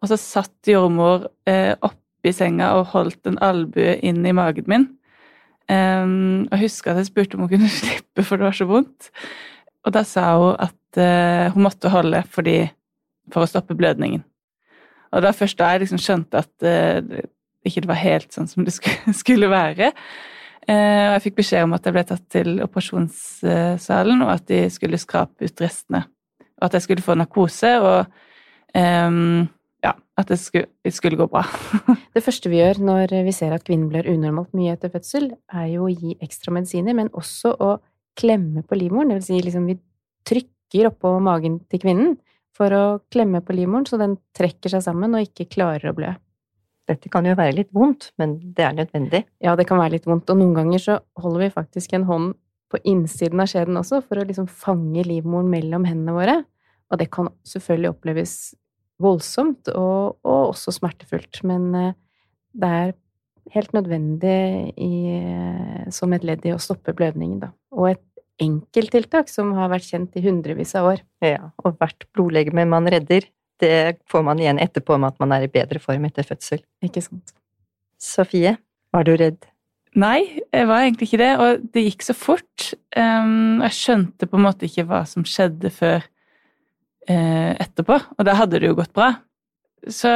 Og 0.03 0.11
så 0.11 0.19
satt 0.21 0.69
jordmor 0.69 1.25
uh, 1.49 1.73
oppi 1.89 2.35
senga 2.37 2.75
og 2.77 2.91
holdt 2.93 3.31
en 3.31 3.41
albue 3.45 3.97
inn 4.05 4.21
i 4.29 4.35
magen 4.37 4.69
min. 4.69 4.89
Um, 5.67 6.47
og 6.53 6.61
husker 6.61 6.93
at 6.93 7.01
jeg 7.01 7.09
spurte 7.09 7.39
om 7.39 7.47
hun 7.47 7.55
kunne 7.55 7.73
slippe, 7.81 8.23
for 8.23 8.37
det 8.37 8.51
var 8.51 8.59
så 8.61 8.69
vondt. 8.69 9.09
Og 9.87 9.95
da 9.97 10.03
sa 10.07 10.29
hun 10.37 10.53
at 10.69 11.01
uh, 11.01 11.55
hun 11.55 11.65
måtte 11.65 11.93
holde 11.95 12.21
fordi, 12.29 12.59
for 13.33 13.47
å 13.47 13.51
stoppe 13.51 13.79
blødningen. 13.79 14.21
Og 15.15 15.23
det 15.23 15.31
var 15.31 15.39
først 15.39 15.57
da 15.57 15.73
jeg 15.73 15.87
liksom 15.87 16.03
skjønte 16.03 16.45
at 16.45 16.67
ikke 17.69 17.85
det 17.85 17.91
var 17.91 18.01
helt 18.01 18.33
sånn 18.35 18.49
som 18.51 18.67
det 18.67 18.75
skulle 19.23 19.51
være. 19.53 19.93
Uh, 20.67 21.13
og 21.13 21.17
jeg 21.17 21.25
fikk 21.29 21.41
beskjed 21.43 21.67
om 21.67 21.77
at 21.77 21.87
jeg 21.87 21.95
ble 21.95 22.05
tatt 22.09 22.25
til 22.33 22.57
operasjonssalen, 22.65 24.25
og 24.27 24.33
at 24.33 24.47
de 24.51 24.65
skulle 24.75 24.99
skrape 24.99 25.47
ut 25.47 25.63
restene. 25.63 26.03
Og 26.57 26.69
at 26.69 26.79
jeg 26.79 26.87
skulle 26.87 27.05
få 27.05 27.15
narkose, 27.19 27.71
og 27.85 28.09
um, 28.75 29.45
ja, 29.85 29.93
at 30.19 30.33
det 30.33 30.41
skulle, 30.43 30.73
det 30.83 30.95
skulle 30.97 31.21
gå 31.21 31.29
bra. 31.31 31.45
det 32.17 32.25
første 32.25 32.51
vi 32.51 32.63
gjør 32.63 32.83
når 32.89 33.15
vi 33.29 33.35
ser 33.37 33.55
at 33.55 33.67
kvinnen 33.67 33.91
blør 33.93 34.09
unormalt 34.11 34.57
mye 34.59 34.75
etter 34.75 34.91
fødsel, 34.91 35.31
er 35.55 35.69
jo 35.77 35.87
å 35.87 35.93
gi 35.93 36.17
ekstra 36.25 36.55
medisiner, 36.57 36.97
men 36.99 37.13
også 37.15 37.55
å 37.63 37.77
klemme 38.17 38.65
på 38.67 38.79
livmoren. 38.81 39.13
Det 39.13 39.21
vil 39.21 39.29
si 39.29 39.43
liksom 39.45 39.69
vi 39.71 39.79
trykker 40.27 40.91
oppå 40.91 41.15
magen 41.23 41.61
til 41.71 41.83
kvinnen 41.85 42.17
for 42.57 42.73
å 42.73 42.85
klemme 43.13 43.43
på 43.45 43.55
livmoren 43.57 43.87
så 43.89 43.99
den 44.01 44.17
trekker 44.37 44.73
seg 44.73 44.85
sammen 44.87 45.15
og 45.17 45.29
ikke 45.29 45.51
klarer 45.53 45.93
å 45.93 45.97
blø. 45.97 46.15
Dette 46.87 47.11
kan 47.11 47.27
jo 47.27 47.35
være 47.39 47.57
litt 47.57 47.73
vondt, 47.75 48.13
men 48.21 48.37
det 48.55 48.63
er 48.63 48.75
nødvendig. 48.77 49.25
Ja, 49.43 49.57
det 49.59 49.67
kan 49.67 49.81
være 49.81 49.97
litt 49.97 50.07
vondt, 50.07 50.31
og 50.31 50.39
noen 50.39 50.55
ganger 50.55 50.83
så 50.83 50.99
holder 51.19 51.47
vi 51.47 51.55
faktisk 51.55 51.97
en 51.97 52.07
hånd 52.07 52.35
på 52.71 52.81
innsiden 52.87 53.43
av 53.43 53.51
skjeden 53.51 53.79
også, 53.81 54.03
for 54.07 54.21
å 54.21 54.27
liksom 54.27 54.47
fange 54.51 55.03
livmoren 55.07 55.51
mellom 55.51 55.87
hendene 55.87 56.15
våre. 56.15 56.37
Og 56.91 57.01
det 57.01 57.09
kan 57.15 57.31
selvfølgelig 57.47 57.93
oppleves 57.95 58.37
voldsomt 59.03 59.69
og, 59.75 60.17
og 60.25 60.53
også 60.53 60.75
smertefullt, 60.79 61.43
men 61.47 61.69
eh, 61.75 61.97
det 62.57 62.71
er 62.81 62.95
helt 63.55 63.75
nødvendig 63.77 64.39
i, 64.83 64.93
som 65.95 66.15
et 66.15 66.25
ledd 66.27 66.47
i 66.47 66.55
å 66.55 66.63
stoppe 66.63 66.95
blødningen, 66.97 67.41
da. 67.45 67.51
Og 67.75 67.93
et 67.93 68.05
enkelttiltak 68.43 69.31
som 69.33 69.53
har 69.57 69.71
vært 69.73 69.87
kjent 69.89 70.17
i 70.19 70.25
hundrevis 70.25 70.75
av 70.79 70.91
år. 70.93 71.03
Ja, 71.25 71.51
og 71.63 71.79
hvert 71.81 72.07
blodlegeme 72.17 72.67
man 72.69 72.89
redder, 72.91 73.29
det 73.63 73.99
får 74.11 74.25
man 74.27 74.41
igjen 74.41 74.61
etterpå 74.63 74.99
med 75.01 75.15
at 75.15 75.21
man 75.23 75.35
er 75.37 75.47
i 75.47 75.53
bedre 75.53 75.81
form 75.83 76.05
etter 76.09 76.27
fødsel. 76.27 76.63
Ikke 76.85 77.03
sant. 77.05 77.35
Sofie, 78.03 78.57
var 78.93 79.07
du 79.07 79.15
redd? 79.17 79.47
Nei, 79.97 80.43
jeg 80.53 80.69
var 80.69 80.85
egentlig 80.85 81.09
ikke 81.09 81.23
det, 81.23 81.31
og 81.41 81.63
det 81.73 81.87
gikk 81.87 82.05
så 82.05 82.17
fort. 82.17 82.67
Um, 82.93 83.63
jeg 83.65 83.77
skjønte 83.79 84.29
på 84.29 84.37
en 84.37 84.45
måte 84.45 84.69
ikke 84.69 84.85
hva 84.91 85.01
som 85.09 85.25
skjedde 85.25 85.71
før 85.73 86.05
uh, 87.09 87.53
etterpå, 87.57 87.97
og 87.97 88.29
da 88.29 88.37
hadde 88.37 88.61
det 88.61 88.69
jo 88.69 88.77
gått 88.77 88.93
bra. 88.97 89.15
Så 89.89 90.11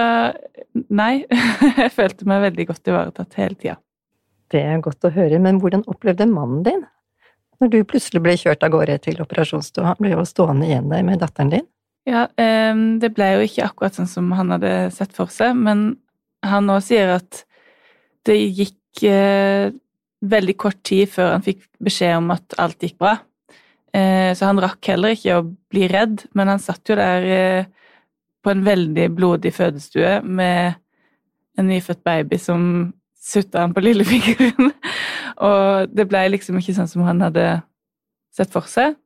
nei, 0.92 1.24
jeg 1.80 1.94
følte 1.94 2.28
meg 2.28 2.44
veldig 2.44 2.68
godt 2.74 2.92
ivaretatt 2.92 3.40
hele 3.40 3.56
tida. 3.56 3.78
Det 4.50 4.60
er 4.66 4.84
godt 4.84 5.06
å 5.06 5.14
høre, 5.14 5.38
men 5.40 5.62
hvordan 5.62 5.86
opplevde 5.88 6.28
mannen 6.28 6.64
din 6.66 6.82
når 7.60 7.68
du 7.72 7.82
plutselig 7.84 8.22
ble 8.24 8.34
kjørt 8.40 8.64
av 8.64 8.72
gårde 8.72 8.96
til 9.04 9.20
operasjonsstua? 9.22 9.92
Han 9.92 10.00
ble 10.00 10.14
jo 10.14 10.24
stående 10.28 10.68
igjen 10.68 10.88
der 10.92 11.04
med 11.06 11.20
datteren 11.22 11.52
din? 11.52 11.66
Ja, 12.08 12.24
det 12.32 13.10
ble 13.14 13.26
jo 13.34 13.42
ikke 13.44 13.66
akkurat 13.66 13.94
sånn 13.94 14.08
som 14.08 14.30
han 14.32 14.54
hadde 14.54 14.70
sett 14.94 15.12
for 15.14 15.30
seg, 15.30 15.52
men 15.58 15.98
han 16.46 16.70
òg 16.72 16.80
sier 16.86 17.12
at 17.18 17.42
det 18.28 18.36
gikk 18.38 19.02
eh, 19.08 19.72
veldig 20.20 20.56
kort 20.60 20.80
tid 20.86 21.08
før 21.12 21.34
han 21.34 21.44
fikk 21.44 21.64
beskjed 21.82 22.18
om 22.18 22.30
at 22.34 22.56
alt 22.60 22.82
gikk 22.84 22.98
bra. 23.00 23.16
Eh, 23.96 24.30
så 24.36 24.50
han 24.50 24.60
rakk 24.62 24.92
heller 24.92 25.16
ikke 25.16 25.40
å 25.40 25.46
bli 25.72 25.88
redd, 25.90 26.26
men 26.36 26.52
han 26.52 26.62
satt 26.62 26.88
jo 26.90 26.98
der 26.98 27.26
eh, 27.26 27.70
på 28.40 28.52
en 28.52 28.64
veldig 28.64 29.08
blodig 29.16 29.52
fødestue 29.56 30.20
med 30.24 30.78
en 31.58 31.68
nyfødt 31.68 32.04
baby 32.06 32.38
som 32.40 32.62
sutta 33.20 33.64
han 33.64 33.74
på 33.76 33.84
lillefingeren. 33.84 34.72
og 35.48 35.92
det 35.92 36.06
ble 36.08 36.26
liksom 36.36 36.60
ikke 36.60 36.76
sånn 36.76 36.90
som 36.90 37.04
han 37.08 37.20
hadde 37.24 37.48
sett 38.34 38.52
for 38.52 38.68
seg. 38.70 38.96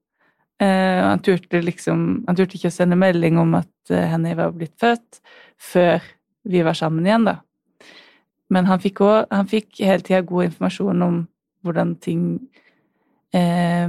Uh, 0.62 1.00
han 1.10 1.22
turte 1.26 1.58
liksom 1.64 2.22
Han 2.28 2.36
turte 2.38 2.54
ikke 2.54 2.70
å 2.70 2.74
sende 2.74 2.94
melding 2.94 3.40
om 3.42 3.56
at 3.58 3.90
uh, 3.90 4.04
Henny 4.12 4.36
var 4.38 4.54
blitt 4.54 4.74
født, 4.80 5.18
før 5.58 6.04
vi 6.46 6.62
var 6.62 6.78
sammen 6.78 7.06
igjen, 7.08 7.26
da. 7.26 7.38
Men 8.52 8.68
han 8.68 8.82
fikk, 8.82 9.02
også, 9.02 9.26
han 9.32 9.48
fikk 9.50 9.80
hele 9.82 10.04
tida 10.04 10.22
god 10.26 10.50
informasjon 10.50 11.02
om 11.02 11.20
hvordan 11.64 11.94
ting 12.04 12.26
uh, 13.34 13.88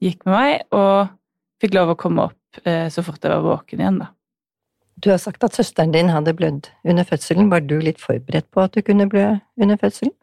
gikk 0.00 0.24
med 0.24 0.32
meg, 0.32 0.68
og 0.72 1.10
fikk 1.60 1.74
lov 1.76 1.92
å 1.92 1.98
komme 1.98 2.28
opp 2.30 2.36
så 2.58 3.04
fort 3.04 3.22
jeg 3.22 3.30
var 3.30 3.44
våken 3.44 3.82
igjen, 3.82 3.98
da. 4.00 4.08
Du 4.98 5.10
har 5.12 5.18
sagt 5.22 5.44
at 5.46 5.54
søsteren 5.54 5.92
din 5.94 6.10
hadde 6.10 6.34
blødd 6.34 6.70
under 6.88 7.06
fødselen. 7.06 7.50
Var 7.52 7.66
du 7.66 7.76
litt 7.82 8.00
forberedt 8.02 8.48
på 8.50 8.64
at 8.64 8.74
du 8.74 8.82
kunne 8.82 9.06
blø 9.10 9.26
under 9.60 9.78
fødselen? 9.78 10.14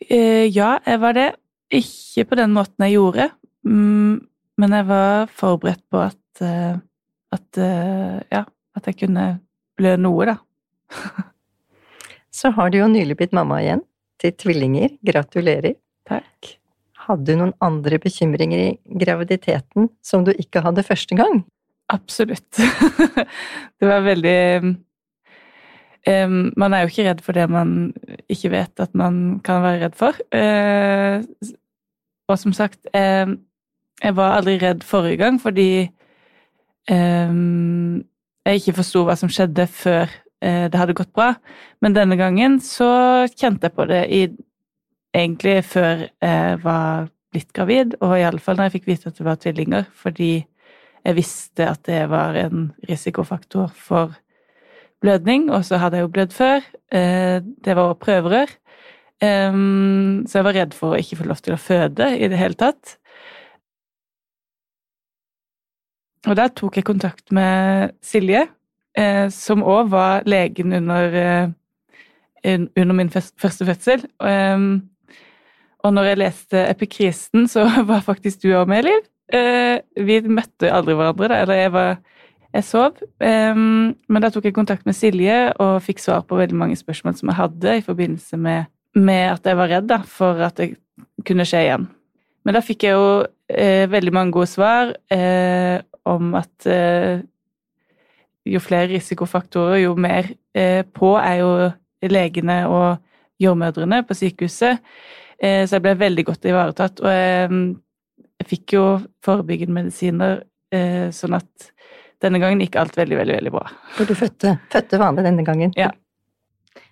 Eh, 0.00 0.48
ja, 0.48 0.78
jeg 0.86 1.00
var 1.00 1.16
det. 1.16 1.26
Ikke 1.74 2.24
på 2.30 2.38
den 2.38 2.54
måten 2.54 2.86
jeg 2.86 2.96
gjorde, 2.96 3.28
mm, 3.66 4.20
men 4.60 4.74
jeg 4.76 4.86
var 4.88 5.30
forberedt 5.34 5.82
på 5.90 6.02
at, 6.04 6.42
eh, 6.44 6.76
at 7.34 7.60
eh, 7.60 8.18
Ja, 8.32 8.44
at 8.74 8.90
jeg 8.90 8.98
kunne 9.04 9.26
blø 9.78 9.94
noe, 9.98 10.26
da. 10.26 10.36
Så 12.34 12.50
har 12.54 12.70
du 12.70 12.80
jo 12.80 12.90
nylig 12.90 13.16
blitt 13.18 13.34
mamma 13.36 13.60
igjen, 13.62 13.82
til 14.22 14.34
tvillinger. 14.34 14.96
Gratulerer. 15.06 15.76
Takk. 16.08 16.54
Hadde 17.04 17.28
du 17.28 17.38
noen 17.38 17.52
andre 17.62 17.98
bekymringer 18.02 18.60
i 18.62 18.98
graviditeten 19.00 19.90
som 20.04 20.24
du 20.26 20.32
ikke 20.34 20.62
hadde 20.64 20.86
første 20.86 21.18
gang? 21.18 21.42
Absolutt. 21.92 22.48
det 23.78 23.86
var 23.86 24.06
veldig 24.06 24.38
um, 24.64 26.38
Man 26.56 26.74
er 26.74 26.84
jo 26.84 26.92
ikke 26.92 27.06
redd 27.10 27.20
for 27.26 27.36
det 27.36 27.44
man 27.52 27.92
ikke 28.32 28.54
vet 28.54 28.82
at 28.82 28.94
man 28.96 29.38
kan 29.44 29.62
være 29.66 29.84
redd 29.84 29.98
for. 30.00 30.18
Eh, 30.34 31.20
og 32.24 32.40
som 32.40 32.56
sagt, 32.56 32.80
jeg 34.02 34.16
var 34.16 34.38
aldri 34.38 34.56
redd 34.62 34.84
forrige 34.86 35.20
gang 35.22 35.38
fordi 35.42 35.68
um, 36.90 38.02
jeg 38.44 38.60
ikke 38.60 38.78
forsto 38.80 39.04
hva 39.06 39.16
som 39.18 39.30
skjedde 39.32 39.66
før 39.70 40.08
uh, 40.08 40.66
det 40.70 40.80
hadde 40.80 40.96
gått 40.96 41.12
bra. 41.16 41.34
Men 41.84 41.96
denne 41.96 42.18
gangen 42.20 42.58
så 42.64 43.28
kjente 43.34 43.68
jeg 43.68 43.76
på 43.76 43.86
det 43.90 44.02
i, 44.12 44.24
egentlig 45.14 45.60
før 45.68 46.08
jeg 46.08 46.58
var 46.64 47.08
blitt 47.34 47.54
gravid, 47.54 47.96
og 48.04 48.18
iallfall 48.18 48.58
når 48.58 48.68
jeg 48.68 48.76
fikk 48.76 48.90
vite 48.92 49.10
at 49.10 49.16
det 49.18 49.26
var 49.26 49.38
tvillinger, 49.42 49.88
fordi 49.98 50.32
jeg 51.04 51.16
visste 51.18 51.66
at 51.68 51.82
det 51.88 52.04
var 52.12 52.36
en 52.38 52.68
risikofaktor 52.88 53.72
for 53.76 54.14
blødning, 55.04 55.50
og 55.52 55.64
så 55.66 55.80
hadde 55.82 55.98
jeg 55.98 56.06
jo 56.06 56.12
blødd 56.14 56.32
før. 56.32 56.68
Eh, 56.94 57.42
det 57.64 57.74
var 57.76 57.98
prøverør. 58.00 58.52
Så 59.24 60.36
jeg 60.36 60.44
var 60.44 60.56
redd 60.56 60.74
for 60.76 60.92
å 60.92 60.98
ikke 61.00 61.16
få 61.16 61.26
lov 61.30 61.38
til 61.40 61.54
å 61.54 61.60
føde 61.60 62.10
i 62.18 62.26
det 62.28 62.36
hele 62.36 62.58
tatt. 62.60 62.98
Og 66.24 66.36
der 66.38 66.52
tok 66.56 66.78
jeg 66.78 66.86
kontakt 66.88 67.32
med 67.34 67.92
Silje, 68.04 68.46
eh, 68.96 69.26
som 69.30 69.64
òg 69.64 69.90
var 69.92 70.24
legen 70.28 70.72
under, 70.72 71.14
eh, 71.20 71.48
under 72.76 72.94
min 72.94 73.10
første 73.10 73.66
fødsel. 73.66 74.06
Og 75.84 75.92
når 75.92 76.04
jeg 76.04 76.18
leste 76.18 76.70
Epikrisen, 76.70 77.48
så 77.48 77.66
var 77.90 78.00
faktisk 78.00 78.42
du 78.42 78.54
òg 78.54 78.68
med, 78.68 78.84
Liv. 78.84 79.04
Vi 79.96 80.20
møtte 80.28 80.72
aldri 80.72 80.94
hverandre, 80.94 81.28
da. 81.28 81.40
Eller 81.42 81.54
jeg 81.54 81.72
var 81.72 81.96
jeg 82.54 82.64
sov. 82.64 83.00
Men 83.20 84.22
da 84.22 84.30
tok 84.30 84.44
jeg 84.44 84.54
kontakt 84.54 84.86
med 84.86 84.96
Silje 84.96 85.52
og 85.60 85.82
fikk 85.82 86.00
svar 86.00 86.22
på 86.28 86.38
veldig 86.38 86.56
mange 86.56 86.78
spørsmål 86.78 87.16
som 87.18 87.32
jeg 87.32 87.40
hadde 87.40 87.76
i 87.78 87.84
forbindelse 87.84 88.36
med, 88.36 88.70
med 88.94 89.32
at 89.32 89.48
jeg 89.48 89.58
var 89.58 89.72
redd 89.72 89.88
da, 89.90 90.00
for 90.06 90.40
at 90.44 90.60
det 90.60 90.74
kunne 91.26 91.46
skje 91.48 91.64
igjen. 91.66 91.88
Men 92.44 92.56
da 92.56 92.62
fikk 92.64 92.84
jeg 92.86 92.94
jo 92.94 93.24
eh, 93.48 93.90
veldig 93.90 94.12
mange 94.14 94.34
gode 94.36 94.50
svar 94.52 94.92
eh, 95.12 95.80
om 96.04 96.34
at 96.38 96.66
eh, 96.70 97.22
jo 98.44 98.60
flere 98.60 98.92
risikofaktorer, 98.92 99.80
jo 99.84 99.94
mer 99.96 100.28
eh, 100.56 100.84
på 100.84 101.14
er 101.16 101.40
jo 101.40 101.50
legene 102.12 102.58
og 102.68 103.40
jordmødrene 103.40 104.02
på 104.06 104.16
sykehuset. 104.18 104.82
Eh, 105.40 105.64
så 105.64 105.78
jeg 105.78 105.84
ble 105.86 105.94
veldig 106.00 106.26
godt 106.28 106.48
ivaretatt. 106.50 107.00
Og 107.04 107.10
jeg 107.14 108.48
fikk 108.50 108.76
jo 108.76 108.84
forebyggende 109.24 109.78
medisiner, 109.80 110.42
eh, 110.74 111.08
sånn 111.14 111.38
at 111.40 111.70
denne 112.24 112.40
gangen 112.40 112.62
gikk 112.62 112.78
alt 112.80 112.96
veldig, 112.96 113.18
veldig 113.22 113.38
veldig 113.40 113.52
bra. 113.52 113.66
For 113.96 114.08
du 114.08 114.16
fødte, 114.16 114.58
fødte 114.72 115.00
vanlig 115.00 115.26
denne 115.26 115.44
gangen? 115.44 115.72
Ja. 115.76 115.90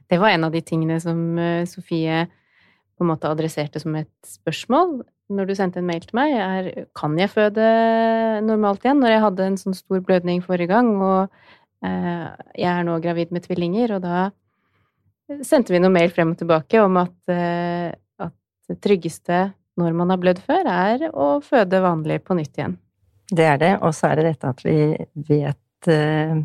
Det 0.08 0.18
var 0.20 0.32
en 0.32 0.44
av 0.44 0.52
de 0.52 0.60
tingene 0.60 0.98
som 1.00 1.38
Sofie 1.68 2.26
på 2.98 3.04
en 3.04 3.08
måte 3.08 3.30
adresserte 3.32 3.80
som 3.80 3.94
et 3.96 4.12
spørsmål 4.28 4.98
når 5.36 5.48
du 5.48 5.54
sendte 5.56 5.80
en 5.80 5.88
mail 5.88 6.04
til 6.04 6.16
meg, 6.18 6.34
er 6.36 6.86
kan 6.98 7.16
jeg 7.20 7.32
føde 7.32 7.64
normalt 8.46 8.84
igjen? 8.84 9.00
Når 9.02 9.14
jeg 9.14 9.24
hadde 9.26 9.48
en 9.48 9.58
sånn 9.60 9.76
stor 9.76 10.04
blødning 10.04 10.44
forrige 10.44 10.70
gang, 10.72 10.92
og 11.02 11.32
eh, 11.86 12.28
jeg 12.58 12.70
er 12.70 12.86
nå 12.88 12.98
gravid 13.04 13.34
med 13.34 13.46
tvillinger, 13.46 13.96
og 13.96 14.04
da 14.04 14.28
sendte 15.46 15.74
vi 15.74 15.80
noe 15.80 15.92
mail 15.92 16.12
frem 16.12 16.34
og 16.34 16.40
tilbake 16.40 16.80
om 16.82 17.00
at, 17.00 17.16
eh, 17.32 17.90
at 18.22 18.36
det 18.70 18.78
tryggeste 18.84 19.44
når 19.80 19.96
man 19.96 20.12
har 20.12 20.20
blødd 20.20 20.42
før, 20.44 20.68
er 20.68 21.08
å 21.16 21.34
føde 21.44 21.80
vanlig 21.82 22.20
på 22.26 22.36
nytt 22.36 22.58
igjen. 22.58 22.76
Det 23.32 23.46
er 23.48 23.60
det, 23.60 23.74
og 23.80 23.94
så 23.96 24.10
er 24.10 24.20
det 24.20 24.26
dette 24.28 24.50
at 24.52 24.64
vi 24.66 24.76
vet 25.28 25.88
eh, 25.88 26.42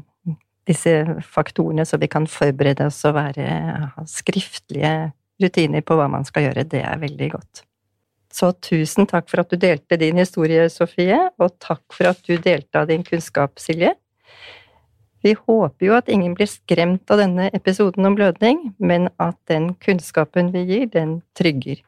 disse 0.67 0.93
faktorene, 1.28 1.86
så 1.88 2.00
vi 2.00 2.10
kan 2.12 2.28
forberede 2.32 2.88
oss 2.88 3.02
og 3.08 3.17
være, 3.17 3.47
ha 3.95 4.06
skriftlige 4.08 4.93
rutiner 5.41 5.84
på 5.86 5.97
hva 5.97 6.08
man 6.12 6.28
skal 6.28 6.47
gjøre. 6.47 6.67
Det 6.71 6.84
er 6.84 7.02
veldig 7.02 7.30
godt. 7.36 7.63
Så 8.38 8.52
tusen 8.62 9.08
takk 9.10 9.30
for 9.32 9.41
at 9.41 9.50
du 9.50 9.58
delte 9.58 9.97
din 9.97 10.19
historie, 10.21 10.67
Sofie, 10.69 11.17
og 11.41 11.56
takk 11.63 11.82
for 11.95 12.12
at 12.12 12.19
du 12.28 12.36
delte 12.38 12.84
av 12.84 12.89
din 12.91 13.06
kunnskap, 13.06 13.58
Silje. 13.62 13.95
Vi 15.26 15.34
håper 15.34 15.86
jo 15.88 15.95
at 15.97 16.10
ingen 16.13 16.36
blir 16.38 16.50
skremt 16.50 17.10
av 17.10 17.17
denne 17.23 17.50
episoden 17.58 18.06
om 18.06 18.17
blødning, 18.17 18.60
men 18.78 19.10
at 19.17 19.38
den 19.50 19.71
kunnskapen 19.82 20.52
vi 20.54 20.62
gir, 20.69 20.86
den 20.93 21.21
trygger. 21.38 21.82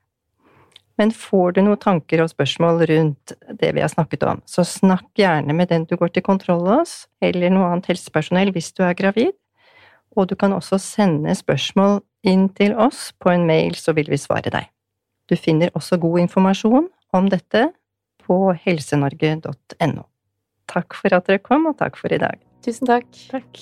Men 1.00 1.14
får 1.16 1.54
du 1.56 1.62
noen 1.64 1.80
tanker 1.80 2.24
og 2.24 2.32
spørsmål 2.34 2.82
rundt 2.90 3.36
det 3.62 3.70
vi 3.78 3.84
har 3.86 3.92
snakket 3.94 4.26
om, 4.28 4.42
så 4.50 4.66
snakk 4.68 5.06
gjerne 5.16 5.56
med 5.56 5.70
den 5.70 5.86
du 5.88 5.96
går 6.02 6.12
til 6.16 6.26
kontroll 6.26 6.66
hos, 6.68 7.06
eller 7.22 7.54
noe 7.54 7.70
annet 7.70 7.94
helsepersonell 7.94 8.52
hvis 8.56 8.74
du 8.74 8.84
er 8.88 8.98
gravid. 8.98 9.32
Og 10.18 10.28
du 10.28 10.36
kan 10.36 10.58
også 10.58 10.82
sende 10.82 11.38
spørsmål 11.38 12.02
inn 12.28 12.50
til 12.58 12.76
oss 12.76 13.14
på 13.22 13.32
en 13.32 13.48
mail, 13.48 13.78
så 13.78 13.94
vil 13.96 14.10
vi 14.12 14.20
svare 14.20 14.52
deg. 14.52 14.68
Du 15.30 15.36
finner 15.38 15.70
også 15.78 16.00
god 16.02 16.24
informasjon 16.24 16.88
om 17.14 17.28
dette 17.30 17.68
på 18.26 18.38
helsenorge.no. 18.66 20.06
Takk 20.70 20.98
for 20.98 21.14
at 21.14 21.30
dere 21.30 21.42
kom, 21.42 21.68
og 21.70 21.78
takk 21.78 21.98
for 21.98 22.14
i 22.14 22.22
dag. 22.22 22.42
Tusen 22.66 22.90
takk. 22.90 23.08
Takk. 23.30 23.62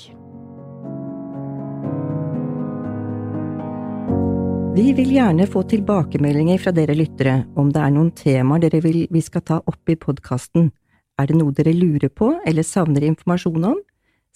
Vi 4.77 4.91
vil 4.93 5.11
gjerne 5.15 5.47
få 5.49 5.63
tilbakemeldinger 5.65 6.59
fra 6.61 6.71
dere 6.75 6.93
lyttere 6.93 7.39
om 7.57 7.71
det 7.73 7.81
er 7.81 7.93
noen 7.95 8.11
temaer 8.13 8.61
dere 8.67 8.81
vil 8.83 8.99
vi 9.09 9.23
skal 9.25 9.41
ta 9.41 9.57
opp 9.65 9.89
i 9.89 9.97
podkasten. 9.97 10.69
Er 11.17 11.31
det 11.31 11.39
noe 11.39 11.55
dere 11.57 11.73
lurer 11.73 12.11
på 12.13 12.35
eller 12.45 12.67
savner 12.67 13.07
informasjon 13.07 13.71
om? 13.71 13.79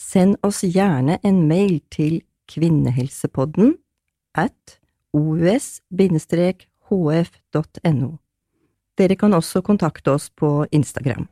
Send 0.01 0.39
oss 0.41 0.63
gjerne 0.65 1.19
en 1.21 1.43
mail 1.47 1.77
til 1.93 2.23
kvinnehelsepodden 2.49 3.75
at 4.33 4.79
os-hf.no. 6.91 8.17
Dere 8.97 9.15
kan 9.15 9.33
også 9.33 9.61
kontakte 9.61 10.11
oss 10.11 10.29
på 10.29 10.65
Instagram. 10.71 11.27